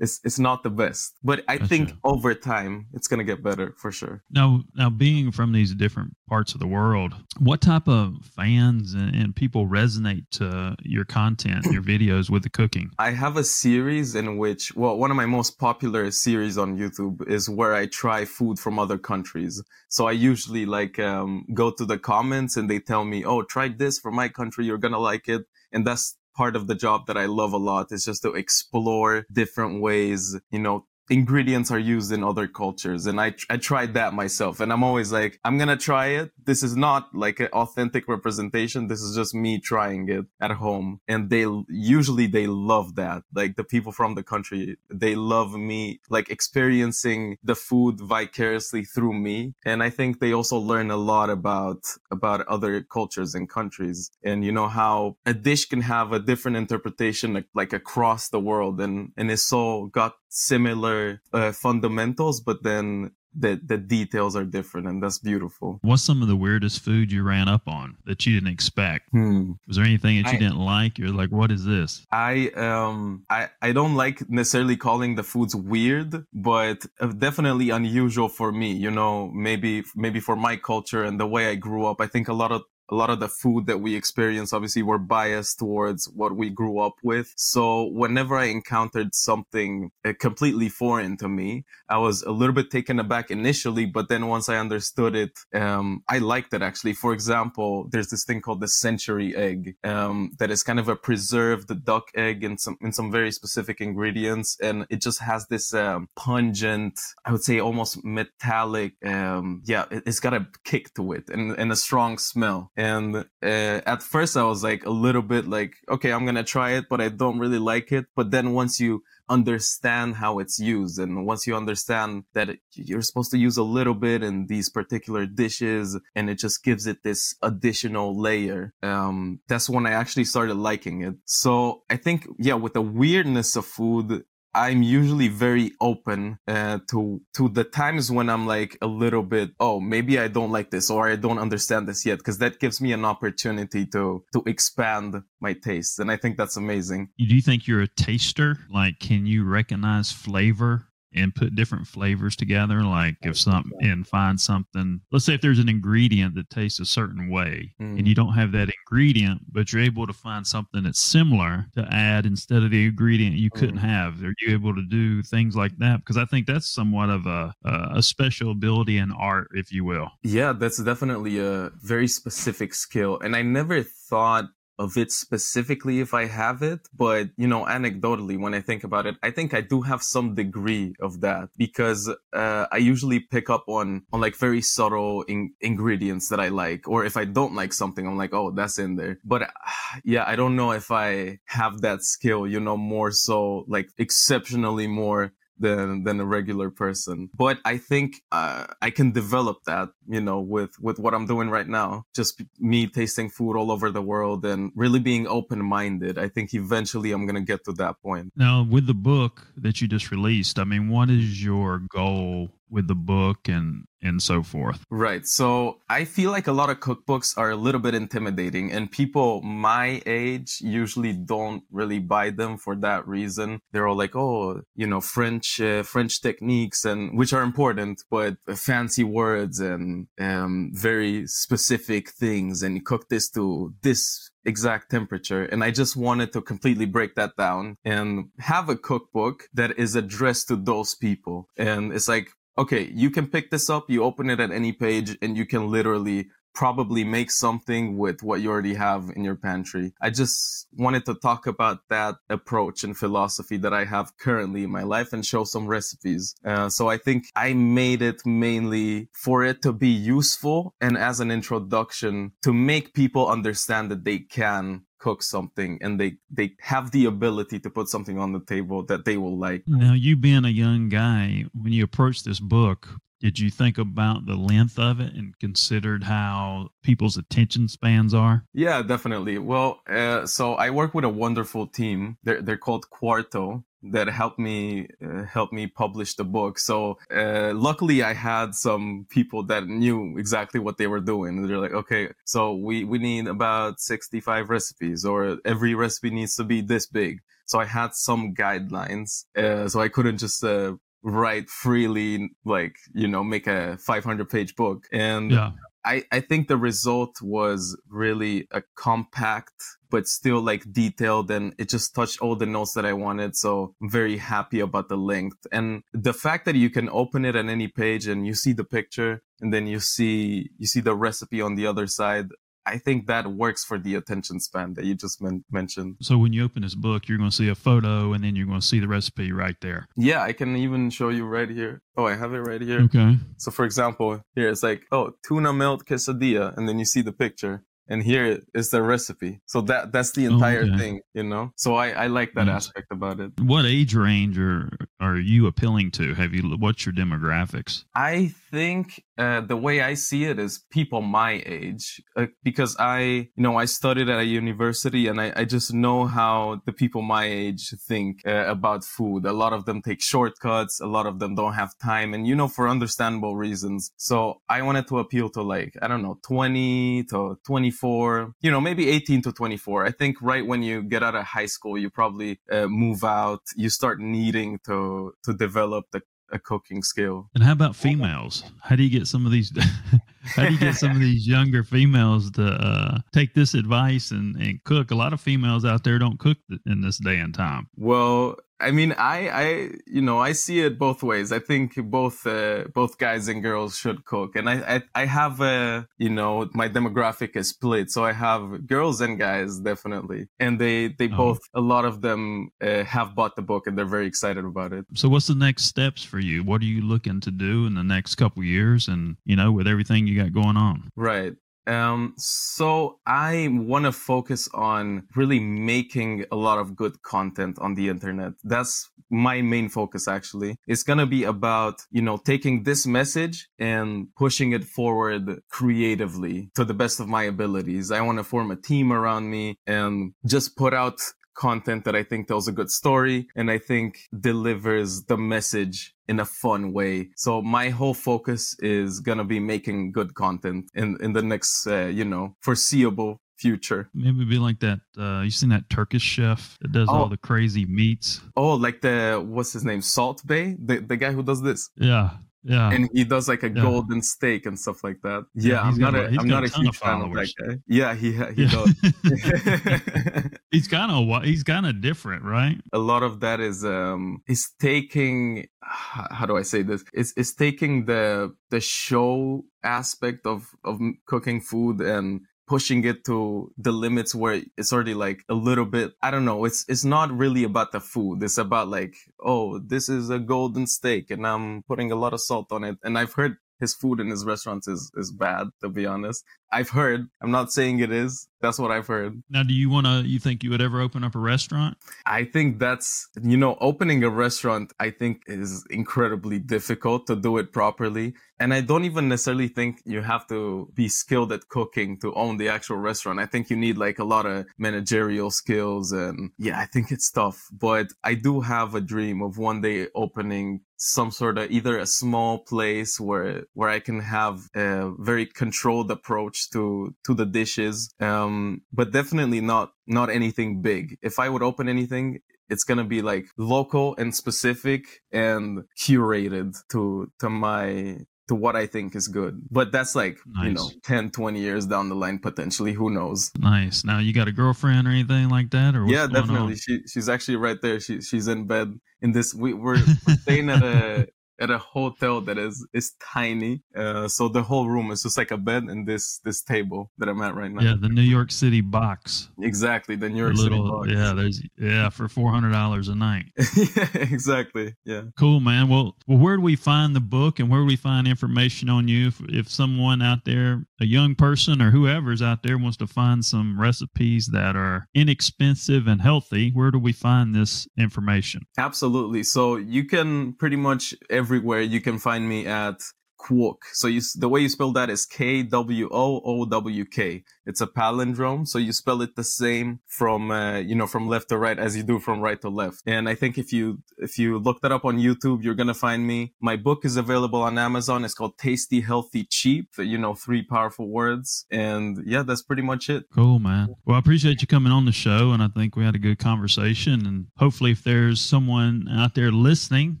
is 0.00 0.20
it's 0.24 0.38
not 0.38 0.62
the 0.62 0.70
best. 0.70 1.14
But 1.22 1.44
I 1.48 1.56
gotcha. 1.56 1.68
think 1.68 1.92
over 2.04 2.34
time 2.34 2.86
it's 2.92 3.08
gonna 3.08 3.24
get 3.24 3.42
better 3.42 3.74
for 3.78 3.92
sure. 3.92 4.22
Now, 4.30 4.62
now 4.74 4.90
being 4.90 5.32
from 5.32 5.52
these 5.52 5.74
different 5.74 6.16
parts 6.28 6.54
of 6.54 6.60
the 6.60 6.66
world, 6.66 7.14
what 7.38 7.60
type 7.60 7.88
of 7.88 8.14
fans 8.24 8.94
and, 8.94 9.14
and 9.14 9.36
people 9.36 9.66
resonate 9.66 10.24
to 10.32 10.76
your 10.82 11.04
content, 11.04 11.66
your 11.66 11.82
videos 11.94 12.30
with 12.30 12.42
the 12.42 12.50
cooking? 12.50 12.90
I 12.98 13.10
have 13.10 13.36
a 13.36 13.44
series 13.44 14.14
in 14.14 14.38
which, 14.38 14.74
well, 14.74 14.96
one 14.96 15.10
of 15.10 15.16
my 15.16 15.26
most 15.26 15.58
popular 15.58 16.10
series 16.10 16.58
on 16.58 16.78
YouTube 16.78 17.26
is 17.28 17.48
where 17.48 17.74
I 17.74 17.86
try 17.86 18.24
food 18.24 18.58
from 18.58 18.78
other 18.78 18.98
countries. 18.98 19.62
So 19.88 20.06
I 20.08 20.12
usually 20.12 20.66
like 20.66 20.98
um, 20.98 21.46
go 21.54 21.70
to 21.70 21.84
the 21.84 21.98
comments 21.98 22.56
and 22.56 22.68
they 22.68 22.80
tell 22.80 23.04
me, 23.04 23.24
"Oh, 23.24 23.42
try 23.42 23.68
this 23.68 23.98
from 23.98 24.14
my 24.14 24.28
country. 24.28 24.66
You're 24.66 24.78
gonna 24.78 24.98
like 24.98 25.28
it." 25.28 25.46
and 25.72 25.86
that's 25.86 26.16
part 26.36 26.54
of 26.56 26.66
the 26.66 26.74
job 26.74 27.06
that 27.06 27.16
I 27.16 27.26
love 27.26 27.52
a 27.52 27.58
lot 27.58 27.90
is 27.90 28.04
just 28.04 28.22
to 28.22 28.32
explore 28.32 29.24
different 29.32 29.80
ways, 29.80 30.38
you 30.50 30.58
know, 30.58 30.86
ingredients 31.08 31.70
are 31.70 31.78
used 31.78 32.12
in 32.12 32.24
other 32.24 32.46
cultures. 32.46 33.06
And 33.06 33.20
I, 33.20 33.34
I 33.48 33.56
tried 33.56 33.94
that 33.94 34.14
myself 34.14 34.60
and 34.60 34.72
I'm 34.72 34.82
always 34.82 35.12
like, 35.12 35.38
I'm 35.44 35.58
to 35.58 35.76
try 35.76 36.06
it. 36.08 36.30
This 36.44 36.62
is 36.62 36.76
not 36.76 37.14
like 37.14 37.40
an 37.40 37.48
authentic 37.48 38.08
representation. 38.08 38.88
This 38.88 39.00
is 39.00 39.16
just 39.16 39.34
me 39.34 39.60
trying 39.60 40.08
it 40.08 40.26
at 40.40 40.52
home. 40.52 41.00
And 41.08 41.30
they 41.30 41.46
usually 41.68 42.26
they 42.26 42.46
love 42.46 42.94
that. 42.96 43.22
Like 43.34 43.56
the 43.56 43.64
people 43.64 43.92
from 43.92 44.14
the 44.14 44.22
country, 44.22 44.76
they 44.90 45.14
love 45.14 45.54
me 45.54 46.00
like 46.10 46.30
experiencing 46.30 47.38
the 47.42 47.54
food 47.54 48.00
vicariously 48.00 48.84
through 48.84 49.14
me. 49.14 49.54
And 49.64 49.82
I 49.82 49.90
think 49.90 50.20
they 50.20 50.32
also 50.32 50.58
learn 50.58 50.90
a 50.90 50.96
lot 50.96 51.30
about, 51.30 51.78
about 52.10 52.46
other 52.46 52.82
cultures 52.82 53.34
and 53.34 53.48
countries 53.48 54.10
and 54.22 54.44
you 54.44 54.52
know 54.52 54.68
how 54.68 55.16
a 55.24 55.34
dish 55.34 55.66
can 55.68 55.80
have 55.80 56.12
a 56.12 56.18
different 56.18 56.56
interpretation 56.56 57.34
like, 57.34 57.46
like 57.54 57.72
across 57.72 58.28
the 58.28 58.40
world 58.40 58.80
and, 58.80 59.12
and 59.16 59.30
it's 59.30 59.52
all 59.52 59.86
got 59.86 60.14
similar 60.36 61.20
uh, 61.32 61.50
fundamentals, 61.52 62.40
but 62.40 62.62
then 62.62 63.10
the 63.38 63.60
the 63.64 63.76
details 63.76 64.34
are 64.34 64.44
different, 64.44 64.86
and 64.86 65.02
that's 65.02 65.18
beautiful. 65.18 65.78
What's 65.82 66.02
some 66.02 66.22
of 66.22 66.28
the 66.28 66.36
weirdest 66.36 66.80
food 66.82 67.12
you 67.12 67.22
ran 67.22 67.48
up 67.48 67.62
on 67.66 67.96
that 68.06 68.24
you 68.24 68.34
didn't 68.34 68.52
expect? 68.52 69.10
Hmm. 69.10 69.52
Was 69.66 69.76
there 69.76 69.84
anything 69.84 70.22
that 70.22 70.30
you 70.32 70.38
I- 70.38 70.40
didn't 70.40 70.58
like? 70.58 70.98
You're 70.98 71.12
like, 71.22 71.30
what 71.30 71.50
is 71.50 71.64
this? 71.64 72.06
I 72.10 72.48
um 72.56 73.24
I 73.28 73.48
I 73.60 73.72
don't 73.72 73.94
like 73.94 74.28
necessarily 74.30 74.76
calling 74.76 75.16
the 75.16 75.22
foods 75.22 75.54
weird, 75.54 76.24
but 76.32 76.86
uh, 77.00 77.08
definitely 77.08 77.68
unusual 77.70 78.28
for 78.28 78.52
me. 78.52 78.72
You 78.72 78.90
know, 78.90 79.28
maybe 79.28 79.84
maybe 79.94 80.20
for 80.20 80.36
my 80.36 80.56
culture 80.56 81.04
and 81.04 81.20
the 81.20 81.26
way 81.26 81.50
I 81.50 81.54
grew 81.56 81.84
up. 81.86 82.00
I 82.00 82.06
think 82.06 82.28
a 82.28 82.34
lot 82.34 82.52
of 82.52 82.62
a 82.88 82.94
lot 82.94 83.10
of 83.10 83.20
the 83.20 83.28
food 83.28 83.66
that 83.66 83.80
we 83.80 83.94
experience, 83.94 84.52
obviously, 84.52 84.82
we're 84.82 84.98
biased 84.98 85.58
towards 85.58 86.06
what 86.06 86.36
we 86.36 86.50
grew 86.50 86.78
up 86.78 86.94
with. 87.02 87.32
So 87.36 87.84
whenever 87.84 88.36
I 88.36 88.44
encountered 88.44 89.14
something 89.14 89.90
uh, 90.04 90.12
completely 90.18 90.68
foreign 90.68 91.16
to 91.18 91.28
me, 91.28 91.64
I 91.88 91.98
was 91.98 92.22
a 92.22 92.30
little 92.30 92.54
bit 92.54 92.70
taken 92.70 92.98
aback 93.00 93.30
initially, 93.30 93.86
but 93.86 94.08
then 94.08 94.28
once 94.28 94.48
I 94.48 94.56
understood 94.56 95.14
it, 95.16 95.38
um, 95.54 96.02
I 96.08 96.18
liked 96.18 96.54
it 96.54 96.62
actually. 96.62 96.92
For 96.92 97.12
example, 97.12 97.88
there's 97.90 98.08
this 98.08 98.24
thing 98.24 98.40
called 98.40 98.60
the 98.60 98.68
century 98.68 99.34
egg, 99.36 99.76
um, 99.84 100.32
that 100.38 100.50
is 100.50 100.62
kind 100.62 100.78
of 100.78 100.88
a 100.88 100.96
preserved 100.96 101.84
duck 101.84 102.08
egg 102.14 102.44
in 102.44 102.58
some, 102.58 102.76
in 102.80 102.92
some 102.92 103.10
very 103.10 103.32
specific 103.32 103.80
ingredients. 103.80 104.56
And 104.60 104.86
it 104.90 105.02
just 105.02 105.20
has 105.20 105.46
this, 105.48 105.74
um, 105.74 106.08
pungent, 106.16 107.00
I 107.24 107.32
would 107.32 107.42
say 107.42 107.60
almost 107.60 108.04
metallic, 108.04 108.94
um, 109.04 109.62
yeah, 109.64 109.86
it, 109.90 110.04
it's 110.06 110.20
got 110.20 110.34
a 110.34 110.46
kick 110.64 110.94
to 110.94 111.12
it 111.12 111.28
and, 111.28 111.52
and 111.52 111.72
a 111.72 111.76
strong 111.76 112.18
smell. 112.18 112.70
And, 112.76 113.16
uh, 113.16 113.24
at 113.42 114.02
first 114.02 114.36
I 114.36 114.44
was 114.44 114.62
like 114.62 114.84
a 114.84 114.90
little 114.90 115.22
bit 115.22 115.46
like, 115.46 115.74
okay, 115.88 116.12
I'm 116.12 116.26
to 116.34 116.44
try 116.44 116.72
it, 116.72 116.86
but 116.88 117.00
I 117.00 117.08
don't 117.08 117.38
really 117.38 117.58
like 117.58 117.92
it. 117.92 118.06
But 118.14 118.30
then 118.30 118.52
once 118.52 118.80
you 118.80 119.02
understand 119.28 120.16
how 120.16 120.38
it's 120.38 120.58
used 120.58 120.98
and 120.98 121.26
once 121.26 121.46
you 121.46 121.56
understand 121.56 122.24
that 122.34 122.48
you're 122.72 123.02
supposed 123.02 123.30
to 123.30 123.38
use 123.38 123.56
a 123.56 123.62
little 123.62 123.94
bit 123.94 124.22
in 124.22 124.46
these 124.46 124.68
particular 124.68 125.26
dishes 125.26 125.98
and 126.14 126.30
it 126.30 126.38
just 126.38 126.62
gives 126.62 126.86
it 126.86 127.02
this 127.02 127.34
additional 127.42 128.18
layer 128.18 128.72
um 128.82 129.40
that's 129.48 129.68
when 129.68 129.86
i 129.86 129.90
actually 129.90 130.24
started 130.24 130.54
liking 130.54 131.02
it 131.02 131.14
so 131.24 131.82
i 131.90 131.96
think 131.96 132.26
yeah 132.38 132.54
with 132.54 132.74
the 132.74 132.82
weirdness 132.82 133.56
of 133.56 133.66
food 133.66 134.24
I'm 134.56 134.82
usually 134.82 135.28
very 135.28 135.72
open 135.80 136.38
uh, 136.48 136.78
to 136.90 137.20
to 137.34 137.48
the 137.50 137.64
times 137.64 138.10
when 138.10 138.30
I'm 138.30 138.46
like 138.46 138.78
a 138.80 138.86
little 138.86 139.22
bit, 139.22 139.50
oh, 139.60 139.80
maybe 139.80 140.18
I 140.18 140.28
don't 140.28 140.50
like 140.50 140.70
this 140.70 140.90
or 140.90 141.08
I 141.08 141.16
don't 141.16 141.38
understand 141.38 141.86
this 141.86 142.06
yet, 142.06 142.18
because 142.18 142.38
that 142.38 142.58
gives 142.58 142.80
me 142.80 142.92
an 142.92 143.04
opportunity 143.04 143.84
to 143.88 144.24
to 144.32 144.42
expand 144.46 145.22
my 145.40 145.52
taste, 145.52 145.98
and 145.98 146.10
I 146.10 146.16
think 146.16 146.38
that's 146.38 146.56
amazing. 146.56 147.10
Do 147.18 147.34
you 147.34 147.42
think 147.42 147.68
you're 147.68 147.82
a 147.82 147.88
taster? 147.88 148.58
Like, 148.72 148.98
can 148.98 149.26
you 149.26 149.44
recognize 149.44 150.10
flavor 150.10 150.85
and 151.16 151.34
put 151.34 151.54
different 151.54 151.86
flavors 151.86 152.36
together? 152.36 152.82
Like, 152.82 153.16
if 153.22 153.36
something 153.38 153.72
and 153.80 154.06
find 154.06 154.40
something, 154.40 155.00
let's 155.12 155.24
say 155.24 155.34
if 155.34 155.40
there's 155.40 155.58
an 155.58 155.68
ingredient 155.68 156.34
that 156.34 156.50
tastes 156.50 156.80
a 156.80 156.84
certain 156.86 157.28
way 157.30 157.74
Mm. 157.80 157.98
and 157.98 158.08
you 158.08 158.14
don't 158.14 158.34
have 158.34 158.52
that 158.52 158.68
ingredient, 158.86 159.42
but 159.52 159.72
you're 159.72 159.82
able 159.82 160.06
to 160.06 160.12
find 160.12 160.46
something 160.46 160.82
that's 160.84 161.00
similar 161.00 161.66
to 161.74 161.86
add 161.92 162.26
instead 162.26 162.62
of 162.62 162.70
the 162.70 162.86
ingredient 162.86 163.36
you 163.36 163.50
couldn't 163.50 163.76
Mm. 163.78 163.80
have. 163.80 164.22
Are 164.22 164.34
you 164.40 164.52
able 164.54 164.74
to 164.74 164.82
do 164.82 165.22
things 165.22 165.56
like 165.56 165.76
that? 165.78 165.98
Because 165.98 166.16
I 166.16 166.24
think 166.24 166.46
that's 166.46 166.66
somewhat 166.68 167.10
of 167.10 167.26
a, 167.26 167.54
a, 167.64 167.88
a 167.96 168.02
special 168.02 168.50
ability 168.50 168.98
in 168.98 169.10
art, 169.12 169.48
if 169.54 169.72
you 169.72 169.84
will. 169.84 170.10
Yeah, 170.22 170.52
that's 170.52 170.82
definitely 170.82 171.38
a 171.38 171.70
very 171.82 172.08
specific 172.08 172.74
skill. 172.74 173.18
And 173.20 173.34
I 173.36 173.42
never 173.42 173.82
thought 173.82 174.46
of 174.78 174.96
it 174.96 175.10
specifically 175.10 176.00
if 176.00 176.14
I 176.14 176.26
have 176.26 176.62
it, 176.62 176.80
but 176.94 177.28
you 177.36 177.46
know, 177.46 177.64
anecdotally, 177.64 178.38
when 178.38 178.54
I 178.54 178.60
think 178.60 178.84
about 178.84 179.06
it, 179.06 179.16
I 179.22 179.30
think 179.30 179.54
I 179.54 179.60
do 179.60 179.82
have 179.82 180.02
some 180.02 180.34
degree 180.34 180.94
of 181.00 181.20
that 181.20 181.48
because 181.56 182.10
uh, 182.32 182.66
I 182.70 182.76
usually 182.76 183.20
pick 183.20 183.50
up 183.50 183.64
on 183.68 184.02
on 184.12 184.20
like 184.20 184.36
very 184.36 184.62
subtle 184.62 185.22
in- 185.22 185.52
ingredients 185.60 186.28
that 186.28 186.40
I 186.40 186.48
like, 186.48 186.88
or 186.88 187.04
if 187.04 187.16
I 187.16 187.24
don't 187.24 187.54
like 187.54 187.72
something, 187.72 188.06
I'm 188.06 188.16
like, 188.16 188.34
oh, 188.34 188.50
that's 188.50 188.78
in 188.78 188.96
there. 188.96 189.18
But 189.24 189.42
uh, 189.42 189.46
yeah, 190.04 190.24
I 190.26 190.36
don't 190.36 190.56
know 190.56 190.72
if 190.72 190.90
I 190.90 191.38
have 191.46 191.80
that 191.80 192.02
skill, 192.02 192.46
you 192.46 192.60
know, 192.60 192.76
more 192.76 193.10
so 193.10 193.64
like 193.68 193.88
exceptionally 193.98 194.86
more 194.86 195.32
than 195.58 196.04
than 196.04 196.20
a 196.20 196.24
regular 196.24 196.70
person. 196.70 197.30
But 197.34 197.58
I 197.64 197.78
think 197.78 198.22
uh, 198.32 198.66
I 198.82 198.90
can 198.90 199.12
develop 199.12 199.64
that, 199.66 199.90
you 200.08 200.20
know, 200.20 200.40
with 200.40 200.78
with 200.80 200.98
what 200.98 201.14
I'm 201.14 201.26
doing 201.26 201.50
right 201.50 201.68
now. 201.68 202.04
Just 202.14 202.42
me 202.58 202.86
tasting 202.86 203.30
food 203.30 203.56
all 203.56 203.70
over 203.70 203.90
the 203.90 204.02
world 204.02 204.44
and 204.44 204.72
really 204.74 205.00
being 205.00 205.26
open 205.26 205.64
minded. 205.64 206.18
I 206.18 206.28
think 206.28 206.54
eventually 206.54 207.12
I'm 207.12 207.26
gonna 207.26 207.40
get 207.40 207.64
to 207.64 207.72
that 207.74 208.00
point. 208.02 208.32
Now, 208.36 208.62
with 208.62 208.86
the 208.86 208.94
book 208.94 209.48
that 209.56 209.80
you 209.80 209.88
just 209.88 210.10
released, 210.10 210.58
I 210.58 210.64
mean, 210.64 210.88
what 210.88 211.10
is 211.10 211.42
your 211.42 211.78
goal 211.78 212.50
with 212.68 212.88
the 212.88 212.94
book 212.94 213.48
and 213.48 213.84
and 214.02 214.22
so 214.22 214.42
forth? 214.42 214.84
Right. 214.90 215.26
So 215.26 215.80
I 215.88 216.04
feel 216.04 216.30
like 216.30 216.46
a 216.46 216.52
lot 216.52 216.70
of 216.70 216.80
cookbooks 216.80 217.36
are 217.36 217.50
a 217.50 217.56
little 217.56 217.80
bit 217.80 217.94
intimidating, 217.94 218.70
and 218.72 218.90
people 218.90 219.42
my 219.42 220.02
age 220.06 220.58
usually 220.60 221.12
don't 221.12 221.64
really 221.70 221.98
buy 221.98 222.30
them 222.30 222.56
for 222.58 222.76
that 222.76 223.06
reason. 223.06 223.60
They're 223.72 223.88
all 223.88 223.96
like, 223.96 224.14
"Oh, 224.14 224.62
you 224.74 224.86
know, 224.86 225.00
French 225.00 225.60
uh, 225.60 225.82
French 225.82 226.20
techniques," 226.20 226.84
and 226.84 227.16
which 227.18 227.32
are 227.32 227.42
important, 227.42 228.02
but 228.10 228.36
fancy 228.54 229.04
words 229.04 229.60
and 229.60 230.06
um, 230.18 230.70
very 230.72 231.26
specific 231.26 232.10
things, 232.10 232.62
and 232.62 232.76
you 232.76 232.82
cook 232.82 233.08
this 233.08 233.30
to 233.30 233.74
this 233.82 234.30
exact 234.46 234.90
temperature. 234.90 235.44
And 235.44 235.62
I 235.62 235.70
just 235.70 235.96
wanted 235.96 236.32
to 236.32 236.40
completely 236.40 236.86
break 236.86 237.16
that 237.16 237.36
down 237.36 237.76
and 237.84 238.26
have 238.38 238.68
a 238.68 238.76
cookbook 238.76 239.48
that 239.52 239.78
is 239.78 239.96
addressed 239.96 240.48
to 240.48 240.56
those 240.56 240.94
people. 240.94 241.48
And 241.56 241.92
it's 241.92 242.08
like, 242.08 242.28
okay, 242.58 242.90
you 242.94 243.10
can 243.10 243.26
pick 243.26 243.50
this 243.50 243.68
up, 243.68 243.90
you 243.90 244.02
open 244.02 244.30
it 244.30 244.40
at 244.40 244.50
any 244.50 244.72
page, 244.72 245.16
and 245.20 245.36
you 245.36 245.46
can 245.46 245.70
literally 245.70 246.30
probably 246.56 247.04
make 247.04 247.30
something 247.30 247.98
with 247.98 248.22
what 248.22 248.40
you 248.40 248.50
already 248.50 248.74
have 248.74 249.10
in 249.14 249.22
your 249.22 249.36
pantry. 249.36 249.92
I 250.00 250.10
just 250.10 250.66
wanted 250.72 251.04
to 251.04 251.14
talk 251.14 251.46
about 251.46 251.80
that 251.90 252.16
approach 252.30 252.82
and 252.82 252.96
philosophy 252.96 253.58
that 253.58 253.74
I 253.74 253.84
have 253.84 254.16
currently 254.18 254.64
in 254.64 254.70
my 254.70 254.82
life 254.82 255.12
and 255.12 255.24
show 255.24 255.44
some 255.44 255.66
recipes. 255.66 256.34
Uh, 256.44 256.68
so 256.70 256.88
I 256.88 256.96
think 256.96 257.24
I 257.36 257.52
made 257.52 258.00
it 258.02 258.22
mainly 258.24 259.10
for 259.12 259.44
it 259.44 259.62
to 259.62 259.72
be 259.72 259.90
useful 259.90 260.74
and 260.80 260.96
as 260.96 261.20
an 261.20 261.30
introduction 261.30 262.32
to 262.42 262.52
make 262.52 262.94
people 262.94 263.28
understand 263.28 263.90
that 263.90 264.04
they 264.04 264.18
can 264.18 264.86
cook 264.98 265.22
something 265.22 265.78
and 265.82 266.00
they 266.00 266.14
they 266.30 266.52
have 266.58 266.90
the 266.90 267.04
ability 267.04 267.60
to 267.60 267.68
put 267.68 267.86
something 267.86 268.18
on 268.18 268.32
the 268.32 268.40
table 268.40 268.82
that 268.82 269.04
they 269.04 269.18
will 269.18 269.38
like 269.38 269.62
Now, 269.66 269.92
you 269.92 270.16
being 270.16 270.46
a 270.46 270.48
young 270.64 270.88
guy, 270.88 271.44
when 271.52 271.72
you 271.72 271.84
approached 271.84 272.24
this 272.24 272.40
book, 272.40 272.88
did 273.26 273.40
you 273.40 273.50
think 273.50 273.76
about 273.76 274.24
the 274.24 274.36
length 274.36 274.78
of 274.78 275.00
it 275.00 275.12
and 275.14 275.36
considered 275.40 276.04
how 276.04 276.68
people's 276.84 277.16
attention 277.16 277.66
spans 277.66 278.14
are? 278.14 278.44
Yeah, 278.54 278.82
definitely. 278.82 279.36
Well, 279.38 279.80
uh, 279.90 280.26
so 280.26 280.54
I 280.54 280.70
work 280.70 280.94
with 280.94 281.04
a 281.04 281.08
wonderful 281.08 281.66
team. 281.66 282.18
They're 282.22 282.40
they're 282.40 282.56
called 282.56 282.88
Quarto 282.88 283.64
that 283.82 284.06
helped 284.06 284.38
me 284.38 284.86
uh, 285.04 285.24
help 285.24 285.52
me 285.52 285.66
publish 285.66 286.14
the 286.14 286.22
book. 286.22 286.60
So 286.60 286.98
uh, 287.12 287.50
luckily, 287.52 288.04
I 288.04 288.12
had 288.12 288.54
some 288.54 289.06
people 289.10 289.42
that 289.46 289.66
knew 289.66 290.16
exactly 290.18 290.60
what 290.60 290.78
they 290.78 290.86
were 290.86 291.00
doing. 291.00 291.48
They're 291.48 291.58
like, 291.58 291.74
okay, 291.82 292.12
so 292.24 292.54
we 292.54 292.84
we 292.84 292.98
need 292.98 293.26
about 293.26 293.80
sixty 293.80 294.20
five 294.20 294.50
recipes, 294.50 295.04
or 295.04 295.38
every 295.44 295.74
recipe 295.74 296.10
needs 296.10 296.36
to 296.36 296.44
be 296.44 296.60
this 296.60 296.86
big. 296.86 297.22
So 297.46 297.58
I 297.58 297.64
had 297.64 297.94
some 297.94 298.34
guidelines, 298.34 299.24
uh, 299.36 299.68
so 299.68 299.80
I 299.80 299.88
couldn't 299.88 300.18
just. 300.18 300.44
Uh, 300.44 300.74
write 301.06 301.48
freely 301.48 302.30
like 302.44 302.74
you 302.92 303.06
know 303.06 303.22
make 303.22 303.46
a 303.46 303.78
500 303.78 304.28
page 304.28 304.56
book 304.56 304.86
and 304.92 305.30
Yeah. 305.30 305.52
I, 305.84 306.02
I 306.10 306.18
think 306.18 306.48
the 306.48 306.56
result 306.56 307.22
was 307.22 307.80
really 307.88 308.48
a 308.50 308.64
compact 308.74 309.54
but 309.88 310.08
still 310.08 310.40
like 310.40 310.64
detailed 310.72 311.30
and 311.30 311.54
it 311.58 311.68
just 311.68 311.94
touched 311.94 312.20
all 312.20 312.34
the 312.34 312.44
notes 312.44 312.72
that 312.72 312.84
I 312.84 312.92
wanted. 312.92 313.36
So 313.36 313.76
I'm 313.80 313.88
very 313.88 314.16
happy 314.16 314.58
about 314.58 314.88
the 314.88 314.96
length 314.96 315.46
and 315.52 315.84
the 315.92 316.12
fact 316.12 316.44
that 316.46 316.56
you 316.56 316.70
can 316.70 316.88
open 316.88 317.24
it 317.24 317.36
at 317.36 317.46
any 317.46 317.68
page 317.68 318.08
and 318.08 318.26
you 318.26 318.34
see 318.34 318.52
the 318.52 318.64
picture 318.64 319.22
and 319.40 319.54
then 319.54 319.68
you 319.68 319.78
see 319.78 320.50
you 320.58 320.66
see 320.66 320.80
the 320.80 320.96
recipe 320.96 321.40
on 321.40 321.54
the 321.54 321.68
other 321.68 321.86
side. 321.86 322.30
I 322.66 322.78
think 322.78 323.06
that 323.06 323.26
works 323.28 323.64
for 323.64 323.78
the 323.78 323.94
attention 323.94 324.40
span 324.40 324.74
that 324.74 324.84
you 324.84 324.94
just 324.94 325.22
men- 325.22 325.44
mentioned. 325.50 325.96
So 326.02 326.18
when 326.18 326.32
you 326.32 326.44
open 326.44 326.62
this 326.62 326.74
book, 326.74 327.08
you're 327.08 327.18
going 327.18 327.30
to 327.30 327.36
see 327.36 327.48
a 327.48 327.54
photo 327.54 328.12
and 328.12 328.24
then 328.24 328.34
you're 328.34 328.46
going 328.46 328.60
to 328.60 328.66
see 328.66 328.80
the 328.80 328.88
recipe 328.88 329.32
right 329.32 329.56
there. 329.60 329.86
Yeah, 329.96 330.22
I 330.22 330.32
can 330.32 330.56
even 330.56 330.90
show 330.90 331.08
you 331.10 331.24
right 331.26 331.48
here. 331.48 331.82
Oh, 331.96 332.06
I 332.06 332.16
have 332.16 332.34
it 332.34 332.40
right 332.40 332.60
here. 332.60 332.80
Okay. 332.82 333.16
So 333.38 333.50
for 333.50 333.64
example, 333.64 334.20
here 334.34 334.48
it's 334.48 334.62
like, 334.62 334.82
oh, 334.90 335.12
tuna 335.26 335.52
melt 335.52 335.86
quesadilla, 335.86 336.56
and 336.56 336.68
then 336.68 336.78
you 336.78 336.84
see 336.84 337.02
the 337.02 337.12
picture. 337.12 337.62
And 337.88 338.02
here 338.02 338.40
is 338.52 338.70
the 338.70 338.82
recipe. 338.82 339.40
So 339.46 339.60
that 339.60 339.92
that's 339.92 340.10
the 340.10 340.26
oh, 340.26 340.34
entire 340.34 340.64
okay. 340.64 340.76
thing, 340.76 341.00
you 341.14 341.22
know. 341.22 341.52
So 341.54 341.76
I, 341.76 341.90
I 341.90 342.06
like 342.08 342.32
that 342.34 342.46
Nice. 342.46 342.66
aspect 342.66 342.88
about 342.90 343.20
it. 343.20 343.38
What 343.40 343.64
age 343.64 343.94
range 343.94 344.36
are 344.40 344.68
are 344.98 345.16
you 345.16 345.46
appealing 345.46 345.92
to? 345.92 346.14
Have 346.14 346.34
you 346.34 346.42
what's 346.58 346.84
your 346.84 346.92
demographics? 346.92 347.84
I 347.94 348.34
think 348.56 349.04
uh, 349.18 349.42
the 349.42 349.56
way 349.66 349.82
I 349.82 349.92
see 349.94 350.24
it 350.24 350.38
is 350.38 350.64
people 350.70 351.02
my 351.02 351.42
age, 351.44 352.02
uh, 352.16 352.26
because 352.42 352.74
I, 352.78 353.00
you 353.36 353.42
know, 353.44 353.56
I 353.58 353.66
studied 353.66 354.08
at 354.08 354.18
a 354.18 354.24
university 354.24 355.08
and 355.08 355.20
I, 355.20 355.30
I 355.36 355.44
just 355.44 355.74
know 355.74 356.06
how 356.06 356.62
the 356.64 356.72
people 356.72 357.02
my 357.02 357.24
age 357.26 357.74
think 357.86 358.22
uh, 358.26 358.46
about 358.56 358.82
food. 358.82 359.26
A 359.26 359.34
lot 359.34 359.52
of 359.52 359.66
them 359.66 359.82
take 359.82 360.00
shortcuts. 360.00 360.80
A 360.80 360.86
lot 360.86 361.06
of 361.06 361.18
them 361.18 361.34
don't 361.34 361.52
have 361.52 361.76
time 361.92 362.14
and, 362.14 362.26
you 362.26 362.34
know, 362.34 362.48
for 362.48 362.66
understandable 362.66 363.36
reasons. 363.36 363.90
So 363.98 364.40
I 364.48 364.62
wanted 364.62 364.88
to 364.88 365.00
appeal 365.00 365.28
to 365.36 365.42
like, 365.42 365.74
I 365.82 365.86
don't 365.86 366.02
know, 366.02 366.18
20 366.26 367.04
to 367.10 367.38
24, 367.44 368.32
you 368.40 368.50
know, 368.50 368.60
maybe 368.60 368.88
18 368.88 369.20
to 369.22 369.32
24. 369.32 369.84
I 369.84 369.90
think 369.90 370.16
right 370.22 370.46
when 370.46 370.62
you 370.62 370.82
get 370.82 371.02
out 371.02 371.14
of 371.14 371.24
high 371.24 371.50
school, 371.56 371.76
you 371.76 371.90
probably 371.90 372.40
uh, 372.50 372.68
move 372.68 373.04
out, 373.04 373.42
you 373.54 373.68
start 373.68 374.00
needing 374.00 374.60
to, 374.64 375.12
to 375.24 375.34
develop 375.34 375.84
the 375.92 376.00
a 376.32 376.38
cooking 376.38 376.82
skill. 376.82 377.28
And 377.34 377.44
how 377.44 377.52
about 377.52 377.76
females? 377.76 378.44
How 378.62 378.76
do 378.76 378.82
you 378.82 378.90
get 378.90 379.06
some 379.06 379.26
of 379.26 379.32
these? 379.32 379.52
how 380.34 380.46
do 380.46 380.52
you 380.52 380.58
get 380.58 380.74
some 380.74 380.92
of 380.92 381.00
these 381.00 381.26
younger 381.26 381.62
females 381.62 382.30
to 382.32 382.44
uh, 382.46 382.98
take 383.12 383.34
this 383.34 383.54
advice 383.54 384.10
and, 384.10 384.36
and 384.36 384.62
cook? 384.64 384.90
A 384.90 384.94
lot 384.94 385.12
of 385.12 385.20
females 385.20 385.64
out 385.64 385.84
there 385.84 385.98
don't 385.98 386.18
cook 386.18 386.38
in 386.66 386.80
this 386.82 386.98
day 386.98 387.18
and 387.18 387.34
time. 387.34 387.68
Well, 387.76 388.36
I 388.58 388.70
mean, 388.70 388.92
I, 388.92 389.28
I, 389.28 389.70
you 389.86 390.00
know, 390.00 390.18
I 390.18 390.32
see 390.32 390.60
it 390.60 390.78
both 390.78 391.02
ways. 391.02 391.30
I 391.30 391.40
think 391.40 391.74
both, 391.90 392.26
uh, 392.26 392.64
both 392.74 392.96
guys 392.96 393.28
and 393.28 393.42
girls 393.42 393.76
should 393.76 394.06
cook, 394.06 394.34
and 394.34 394.48
I, 394.48 394.76
I, 394.76 395.02
I 395.02 395.04
have, 395.04 395.42
uh, 395.42 395.82
you 395.98 396.08
know, 396.08 396.48
my 396.54 396.66
demographic 396.70 397.36
is 397.36 397.50
split, 397.50 397.90
so 397.90 398.02
I 398.02 398.12
have 398.14 398.66
girls 398.66 399.02
and 399.02 399.18
guys 399.18 399.60
definitely, 399.60 400.28
and 400.40 400.58
they, 400.58 400.88
they 400.88 401.08
Oh. 401.12 401.16
both, 401.18 401.40
a 401.52 401.60
lot 401.60 401.84
of 401.84 402.00
them 402.00 402.48
uh, 402.62 402.82
have 402.84 403.14
bought 403.14 403.36
the 403.36 403.42
book 403.42 403.66
and 403.66 403.76
they're 403.76 403.84
very 403.84 404.06
excited 404.06 404.46
about 404.46 404.72
it. 404.72 404.86
So, 404.94 405.10
what's 405.10 405.26
the 405.26 405.34
next 405.34 405.64
steps 405.64 406.02
for 406.02 406.18
you? 406.18 406.42
What 406.42 406.62
are 406.62 406.64
you 406.64 406.80
looking 406.80 407.20
to 407.20 407.30
do 407.30 407.66
in 407.66 407.74
the 407.74 407.84
next 407.84 408.14
couple 408.14 408.42
years? 408.42 408.88
And 408.88 409.18
you 409.26 409.36
know, 409.36 409.52
with 409.52 409.68
everything 409.68 410.06
you 410.06 410.15
got 410.16 410.32
going 410.32 410.56
on. 410.56 410.90
Right. 410.96 411.34
Um, 411.66 412.14
so 412.16 413.00
I 413.06 413.48
want 413.50 413.86
to 413.86 413.92
focus 413.92 414.48
on 414.54 415.08
really 415.16 415.40
making 415.40 416.24
a 416.30 416.36
lot 416.36 416.58
of 416.58 416.76
good 416.76 417.02
content 417.02 417.58
on 417.60 417.74
the 417.74 417.88
internet. 417.88 418.34
That's 418.44 418.88
my 419.10 419.42
main 419.42 419.68
focus 419.68 420.06
actually. 420.08 420.56
It's 420.66 420.82
going 420.82 420.98
to 420.98 421.06
be 421.06 421.24
about, 421.24 421.80
you 421.90 422.02
know, 422.02 422.18
taking 422.18 422.62
this 422.62 422.86
message 422.86 423.48
and 423.58 424.08
pushing 424.16 424.52
it 424.52 424.64
forward 424.64 425.40
creatively 425.50 426.50
to 426.54 426.64
the 426.64 426.74
best 426.74 427.00
of 427.00 427.08
my 427.08 427.24
abilities. 427.24 427.90
I 427.90 428.00
want 428.00 428.18
to 428.18 428.24
form 428.24 428.50
a 428.50 428.56
team 428.56 428.92
around 428.92 429.30
me 429.30 429.56
and 429.66 430.12
just 430.24 430.56
put 430.56 430.72
out 430.72 431.00
content 431.36 431.84
that 431.84 431.94
I 431.94 432.02
think 432.02 432.26
tells 432.28 432.48
a 432.48 432.52
good 432.52 432.70
story 432.70 433.28
and 433.36 433.50
I 433.50 433.58
think 433.58 433.98
delivers 434.18 435.04
the 435.04 435.16
message 435.16 435.94
in 436.08 436.20
a 436.20 436.24
fun 436.24 436.72
way. 436.72 437.10
So 437.16 437.42
my 437.42 437.68
whole 437.70 437.94
focus 437.94 438.56
is 438.60 439.00
going 439.00 439.18
to 439.18 439.24
be 439.24 439.40
making 439.40 439.92
good 439.92 440.14
content 440.14 440.70
in, 440.74 440.96
in 441.00 441.12
the 441.12 441.22
next, 441.22 441.66
uh, 441.66 441.86
you 441.86 442.04
know, 442.04 442.36
foreseeable 442.40 443.20
future. 443.38 443.90
Maybe 443.92 444.24
be 444.24 444.38
like 444.38 444.60
that. 444.60 444.80
Uh, 444.98 445.20
you 445.22 445.30
seen 445.30 445.50
that 445.50 445.68
Turkish 445.68 446.02
chef 446.02 446.56
that 446.60 446.72
does 446.72 446.88
Oh. 446.90 446.94
all 446.94 447.08
the 447.08 447.18
crazy 447.18 447.66
meats? 447.66 448.20
Oh, 448.36 448.54
like 448.54 448.80
the, 448.80 449.22
what's 449.24 449.52
his 449.52 449.64
name? 449.64 449.82
Salt 449.82 450.22
Bae? 450.26 450.56
The, 450.64 450.78
the 450.78 450.96
guy 450.96 451.12
who 451.12 451.22
does 451.22 451.42
this. 451.42 451.68
Yeah, 451.76 452.10
yeah. 452.46 452.70
and 452.72 452.88
he 452.94 453.04
does 453.04 453.28
like 453.28 453.42
a 453.42 453.48
Yeah. 453.48 453.62
golden 453.62 454.00
steak 454.02 454.46
and 454.46 454.58
stuff 454.58 454.82
like 454.84 455.00
that. 455.02 455.24
Yeah, 455.34 455.52
Yeah, 455.52 455.66
he's 455.66 455.74
I'm 455.76 455.80
not 455.80 455.94
a- 455.94 456.04
a, 456.06 456.10
he's 456.10 456.18
I'm 456.20 456.28
not 456.28 456.44
a 456.44 456.48
huge 456.48 456.76
fan 456.78 457.00
of 457.02 457.12
that 457.14 457.30
guy. 457.40 457.54
Yeah, 457.66 457.94
he 457.94 458.12
he 458.12 458.44
Yeah. 458.44 458.50
does. 458.56 460.30
he's 460.50 460.68
kind 460.68 460.90
of 460.92 461.22
he's 461.24 461.42
kind 461.42 461.66
of 461.66 461.80
different, 461.80 462.22
right? 462.24 462.58
a 462.72 462.78
lot 462.78 463.02
of 463.02 463.20
that 463.20 463.40
is 463.40 463.64
um 463.64 464.22
is 464.28 464.50
taking 464.60 465.46
how 465.62 466.26
do 466.26 466.36
I 466.36 466.42
say 466.42 466.62
this? 466.62 466.84
It's 466.92 467.12
it's 467.16 467.34
taking 467.34 467.86
the 467.86 468.34
the 468.50 468.60
show 468.60 469.44
aspect 469.64 470.26
of 470.26 470.50
of 470.64 470.78
cooking 471.06 471.40
food 471.40 471.80
and 471.80 472.20
pushing 472.46 472.84
it 472.84 473.04
to 473.04 473.52
the 473.58 473.72
limits 473.72 474.14
where 474.14 474.42
it's 474.56 474.72
already 474.72 474.94
like 474.94 475.24
a 475.28 475.34
little 475.34 475.64
bit 475.64 475.92
I 476.02 476.10
don't 476.10 476.24
know 476.24 476.44
it's 476.44 476.64
it's 476.68 476.84
not 476.84 477.10
really 477.10 477.44
about 477.44 477.72
the 477.72 477.80
food. 477.80 478.22
It's 478.22 478.38
about 478.38 478.68
like 478.68 478.94
oh 479.20 479.58
this 479.58 479.88
is 479.88 480.10
a 480.10 480.18
golden 480.18 480.66
steak 480.66 481.10
and 481.10 481.26
I'm 481.26 481.62
putting 481.64 481.90
a 481.92 481.96
lot 481.96 482.12
of 482.14 482.20
salt 482.20 482.52
on 482.52 482.64
it. 482.64 482.78
And 482.82 482.98
I've 482.98 483.14
heard 483.14 483.36
his 483.60 483.74
food 483.74 484.00
in 484.00 484.08
his 484.08 484.24
restaurants 484.24 484.68
is 484.68 484.90
is 484.96 485.10
bad 485.10 485.48
to 485.62 485.68
be 485.68 485.86
honest 485.86 486.24
I've 486.52 486.70
heard 486.70 487.08
I'm 487.20 487.30
not 487.30 487.52
saying 487.52 487.80
it 487.80 487.92
is 487.92 488.28
that's 488.40 488.58
what 488.58 488.70
I've 488.70 488.86
heard 488.86 489.22
Now, 489.30 489.42
do 489.42 489.54
you 489.54 489.70
want 489.70 489.86
to? 489.86 490.02
You 490.06 490.18
think 490.18 490.44
you 490.44 490.50
would 490.50 490.60
ever 490.60 490.80
open 490.80 491.02
up 491.04 491.14
a 491.14 491.18
restaurant? 491.18 491.76
I 492.04 492.24
think 492.24 492.58
that's, 492.58 493.08
you 493.22 493.36
know, 493.36 493.56
opening 493.60 494.04
a 494.04 494.10
restaurant, 494.10 494.72
I 494.78 494.90
think 494.90 495.22
is 495.26 495.64
incredibly 495.70 496.38
difficult 496.38 497.06
to 497.06 497.16
do 497.16 497.38
it 497.38 497.52
properly. 497.52 498.14
And 498.38 498.52
I 498.52 498.60
don't 498.60 498.84
even 498.84 499.08
necessarily 499.08 499.48
think 499.48 499.80
you 499.86 500.02
have 500.02 500.26
to 500.28 500.70
be 500.74 500.88
skilled 500.88 501.32
at 501.32 501.48
cooking 501.48 501.98
to 502.00 502.12
own 502.14 502.36
the 502.36 502.50
actual 502.50 502.76
restaurant. 502.76 503.18
I 503.18 503.26
think 503.26 503.48
you 503.48 503.56
need 503.56 503.78
like 503.78 503.98
a 503.98 504.04
lot 504.04 504.26
of 504.26 504.46
managerial 504.58 505.30
skills. 505.30 505.90
And 505.92 506.30
yeah, 506.38 506.60
I 506.60 506.66
think 506.66 506.92
it's 506.92 507.10
tough, 507.10 507.48
but 507.50 507.88
I 508.04 508.14
do 508.14 508.42
have 508.42 508.74
a 508.74 508.80
dream 508.80 509.22
of 509.22 509.38
one 509.38 509.62
day 509.62 509.88
opening 509.94 510.60
some 510.78 511.10
sort 511.10 511.38
of 511.38 511.50
either 511.50 511.78
a 511.78 511.86
small 511.86 512.38
place 512.38 513.00
where 513.00 513.44
where 513.54 513.70
I 513.70 513.80
can 513.80 514.00
have 514.00 514.42
a 514.54 514.92
very 514.98 515.24
controlled 515.24 515.90
approach 515.90 516.35
to 516.52 516.94
to 517.04 517.14
the 517.14 517.26
dishes 517.26 517.92
um 518.00 518.60
but 518.72 518.92
definitely 518.92 519.40
not 519.40 519.70
not 519.86 520.08
anything 520.10 520.60
big 520.62 520.96
if 521.02 521.18
I 521.18 521.28
would 521.28 521.42
open 521.42 521.68
anything 521.68 522.20
it's 522.48 522.64
gonna 522.64 522.84
be 522.84 523.02
like 523.02 523.26
local 523.36 523.94
and 523.96 524.14
specific 524.14 524.82
and 525.12 525.64
curated 525.80 526.54
to 526.72 527.10
to 527.20 527.28
my 527.30 527.98
to 528.28 528.34
what 528.34 528.56
I 528.56 528.66
think 528.66 528.96
is 528.96 529.06
good 529.08 529.40
but 529.50 529.70
that's 529.72 529.94
like 529.94 530.18
you 530.42 530.52
know 530.52 530.64
Nice. 530.64 530.76
10 530.84 531.10
20 531.10 531.40
years 531.40 531.66
down 531.66 531.88
the 531.88 531.94
line 531.94 532.18
potentially 532.18 532.72
who 532.72 532.90
knows 532.90 533.30
Nice. 533.38 533.84
Now, 533.84 533.98
you 534.00 534.12
got 534.12 534.28
a 534.28 534.32
girlfriend 534.32 534.86
or 534.86 534.90
anything 534.90 535.28
like 535.28 535.50
that, 535.50 535.74
or 535.76 535.86
yeah 535.86 536.06
definitely 536.06 536.52
on? 536.52 536.56
she 536.56 536.80
she's 536.92 537.08
actually 537.08 537.36
right 537.36 537.60
there 537.62 537.78
she 537.80 538.00
she's 538.00 538.26
in 538.28 538.46
bed 538.46 538.68
in 539.00 539.12
this 539.12 539.32
we, 539.34 539.52
we're, 539.54 539.78
we're 540.06 540.16
staying 540.16 540.50
at 540.50 540.62
a 540.62 541.06
at 541.40 541.50
a 541.50 541.58
hotel 541.58 542.20
that 542.20 542.38
is 542.38 542.66
is 542.72 542.92
tiny 543.00 543.62
uh 543.76 544.08
so 544.08 544.28
the 544.28 544.42
whole 544.42 544.68
room 544.68 544.90
is 544.90 545.02
just 545.02 545.18
like 545.18 545.30
a 545.30 545.36
bed 545.36 545.62
and 545.64 545.86
this 545.86 546.18
this 546.24 546.42
table 546.42 546.90
that 546.98 547.08
i'm 547.08 547.20
at 547.22 547.34
right 547.34 547.50
now 547.52 547.62
Yeah, 547.62 547.74
the 547.78 547.88
New 547.88 548.02
York 548.02 548.30
City 548.32 548.60
box. 548.60 549.28
exactly 549.42 549.96
the 549.96 550.08
new 550.08 550.18
york 550.18 550.36
city 550.36 550.50
little, 550.50 550.70
box. 550.80 550.88
yeah, 550.90 551.12
there's 551.12 551.42
yeah 551.58 551.88
for 551.90 552.08
four 552.08 552.30
hundred 552.32 552.52
dollars 552.52 552.88
a 552.88 552.94
night. 552.94 553.26
yeah 553.56 553.88
exactly 553.94 554.74
yeah 554.84 555.02
Cool, 555.18 555.40
man. 555.40 555.68
Well, 555.68 555.96
well, 556.06 556.18
where 556.18 556.36
do 556.36 556.42
we 556.42 556.56
find 556.56 556.94
the 556.94 557.00
book, 557.00 557.38
and 557.38 557.48
where 557.50 557.60
do 557.60 557.66
we 557.66 557.76
find 557.76 558.06
information 558.08 558.68
on 558.68 558.88
you? 558.88 559.08
If, 559.08 559.20
if 559.28 559.48
someone 559.50 560.02
out 560.02 560.24
there, 560.24 560.64
a 560.80 560.84
young 560.86 561.14
person 561.14 561.62
or 561.62 561.70
whoever's 561.70 562.20
out 562.22 562.42
there, 562.42 562.58
wants 562.58 562.76
to 562.78 562.86
find 562.86 563.24
some 563.24 563.58
recipes 563.60 564.28
that 564.32 564.56
are 564.56 564.88
inexpensive 564.94 565.86
and 565.86 566.00
healthy, 566.02 566.50
where 566.50 566.70
do 566.70 566.78
we 566.78 566.92
find 566.92 567.34
this 567.34 567.66
information? 567.78 568.42
Absolutely. 568.58 569.22
So 569.22 569.56
you 569.56 569.84
can 569.84 570.34
pretty 570.34 570.56
much 570.56 570.94
everywhere 571.26 571.60
you 571.60 571.80
can 571.80 571.98
find 571.98 572.28
me 572.28 572.46
at 572.46 572.78
KWOOWK. 573.18 573.56
So 573.72 573.88
you, 573.88 574.00
the 574.14 574.28
way 574.28 574.40
you 574.40 574.48
spell 574.48 574.72
that 574.72 574.90
is 574.90 575.06
K 575.06 575.42
W 575.42 575.88
O 575.90 576.20
O 576.24 576.44
W 576.44 576.84
K. 576.84 577.24
It's 577.46 577.60
a 577.60 577.66
palindrome. 577.66 578.46
So 578.46 578.58
you 578.58 578.72
spell 578.72 579.00
it 579.02 579.16
the 579.16 579.24
same 579.24 579.80
from, 579.86 580.30
uh, 580.30 580.58
you 580.58 580.74
know, 580.74 580.86
from 580.86 581.08
left 581.08 581.30
to 581.30 581.38
right 581.38 581.58
as 581.58 581.76
you 581.76 581.82
do 581.82 581.98
from 581.98 582.20
right 582.20 582.40
to 582.42 582.48
left. 582.48 582.82
And 582.86 583.08
I 583.08 583.14
think 583.14 583.38
if 583.38 583.52
you, 583.52 583.82
if 583.98 584.18
you 584.18 584.38
look 584.38 584.60
that 584.60 584.70
up 584.70 584.84
on 584.84 584.98
YouTube, 584.98 585.42
you're 585.42 585.54
going 585.54 585.66
to 585.66 585.74
find 585.74 586.06
me. 586.06 586.34
My 586.40 586.56
book 586.56 586.84
is 586.84 586.96
available 586.96 587.42
on 587.42 587.58
Amazon. 587.58 588.04
It's 588.04 588.14
called 588.14 588.36
Tasty, 588.38 588.80
Healthy, 588.82 589.24
Cheap. 589.30 589.70
You 589.78 589.98
know, 589.98 590.14
three 590.14 590.42
powerful 590.42 590.88
words. 590.88 591.46
And 591.50 591.98
yeah, 592.04 592.22
that's 592.22 592.42
pretty 592.42 592.62
much 592.62 592.90
it. 592.90 593.04
Cool, 593.14 593.38
man. 593.38 593.74
Well, 593.86 593.96
I 593.96 593.98
appreciate 593.98 594.42
you 594.42 594.46
coming 594.46 594.72
on 594.72 594.84
the 594.84 594.92
show, 594.92 595.32
and 595.32 595.42
I 595.42 595.48
think 595.48 595.74
we 595.74 595.84
had 595.84 595.94
a 595.94 596.00
good 596.00 596.18
conversation. 596.18 597.06
And 597.06 597.26
hopefully, 597.38 597.72
if 597.72 597.82
there's 597.82 598.20
someone 598.20 598.88
out 598.90 599.14
there 599.14 599.32
listening, 599.32 600.00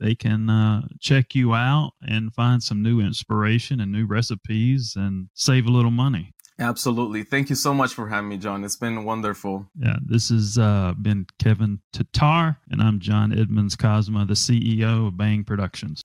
they 0.00 0.14
can 0.14 0.50
uh, 0.50 0.88
check 0.98 1.34
you 1.34 1.54
out 1.54 1.92
and 2.02 2.34
find 2.34 2.62
some 2.62 2.82
new 2.82 3.00
inspiration 3.00 3.80
and 3.80 3.92
new 3.92 4.06
recipes 4.06 4.94
and 4.96 5.28
save 5.34 5.66
a 5.66 5.70
little 5.70 5.90
money. 5.90 6.32
Absolutely. 6.58 7.22
Thank 7.22 7.48
you 7.48 7.56
so 7.56 7.72
much 7.72 7.94
for 7.94 8.08
having 8.08 8.28
me, 8.28 8.36
John. 8.36 8.64
It's 8.64 8.76
been 8.76 9.04
wonderful. 9.04 9.66
Yeah, 9.78 9.96
this 10.04 10.28
has 10.28 10.58
uh, 10.58 10.92
been 11.00 11.26
Kevin 11.38 11.80
Tatar, 11.92 12.58
and 12.70 12.82
I'm 12.82 13.00
John 13.00 13.32
Edmonds 13.32 13.76
Cosma, 13.76 14.26
the 14.26 14.34
CEO 14.34 15.08
of 15.08 15.16
Bang 15.16 15.44
Productions. 15.44 16.02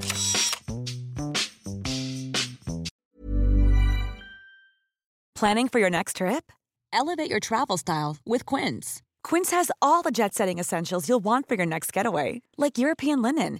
Planning 5.35 5.67
for 5.67 5.79
your 5.79 5.89
next 5.89 6.17
trip? 6.17 6.53
Elevate 6.93 7.29
your 7.29 7.41
travel 7.41 7.77
style 7.77 8.15
with 8.25 8.45
Quince. 8.45 9.01
Quince 9.21 9.51
has 9.51 9.69
all 9.81 10.01
the 10.01 10.11
jet 10.11 10.33
setting 10.33 10.59
essentials 10.59 11.09
you'll 11.09 11.19
want 11.19 11.49
for 11.49 11.55
your 11.55 11.65
next 11.65 11.91
getaway, 11.91 12.41
like 12.57 12.77
European 12.77 13.21
linen, 13.21 13.59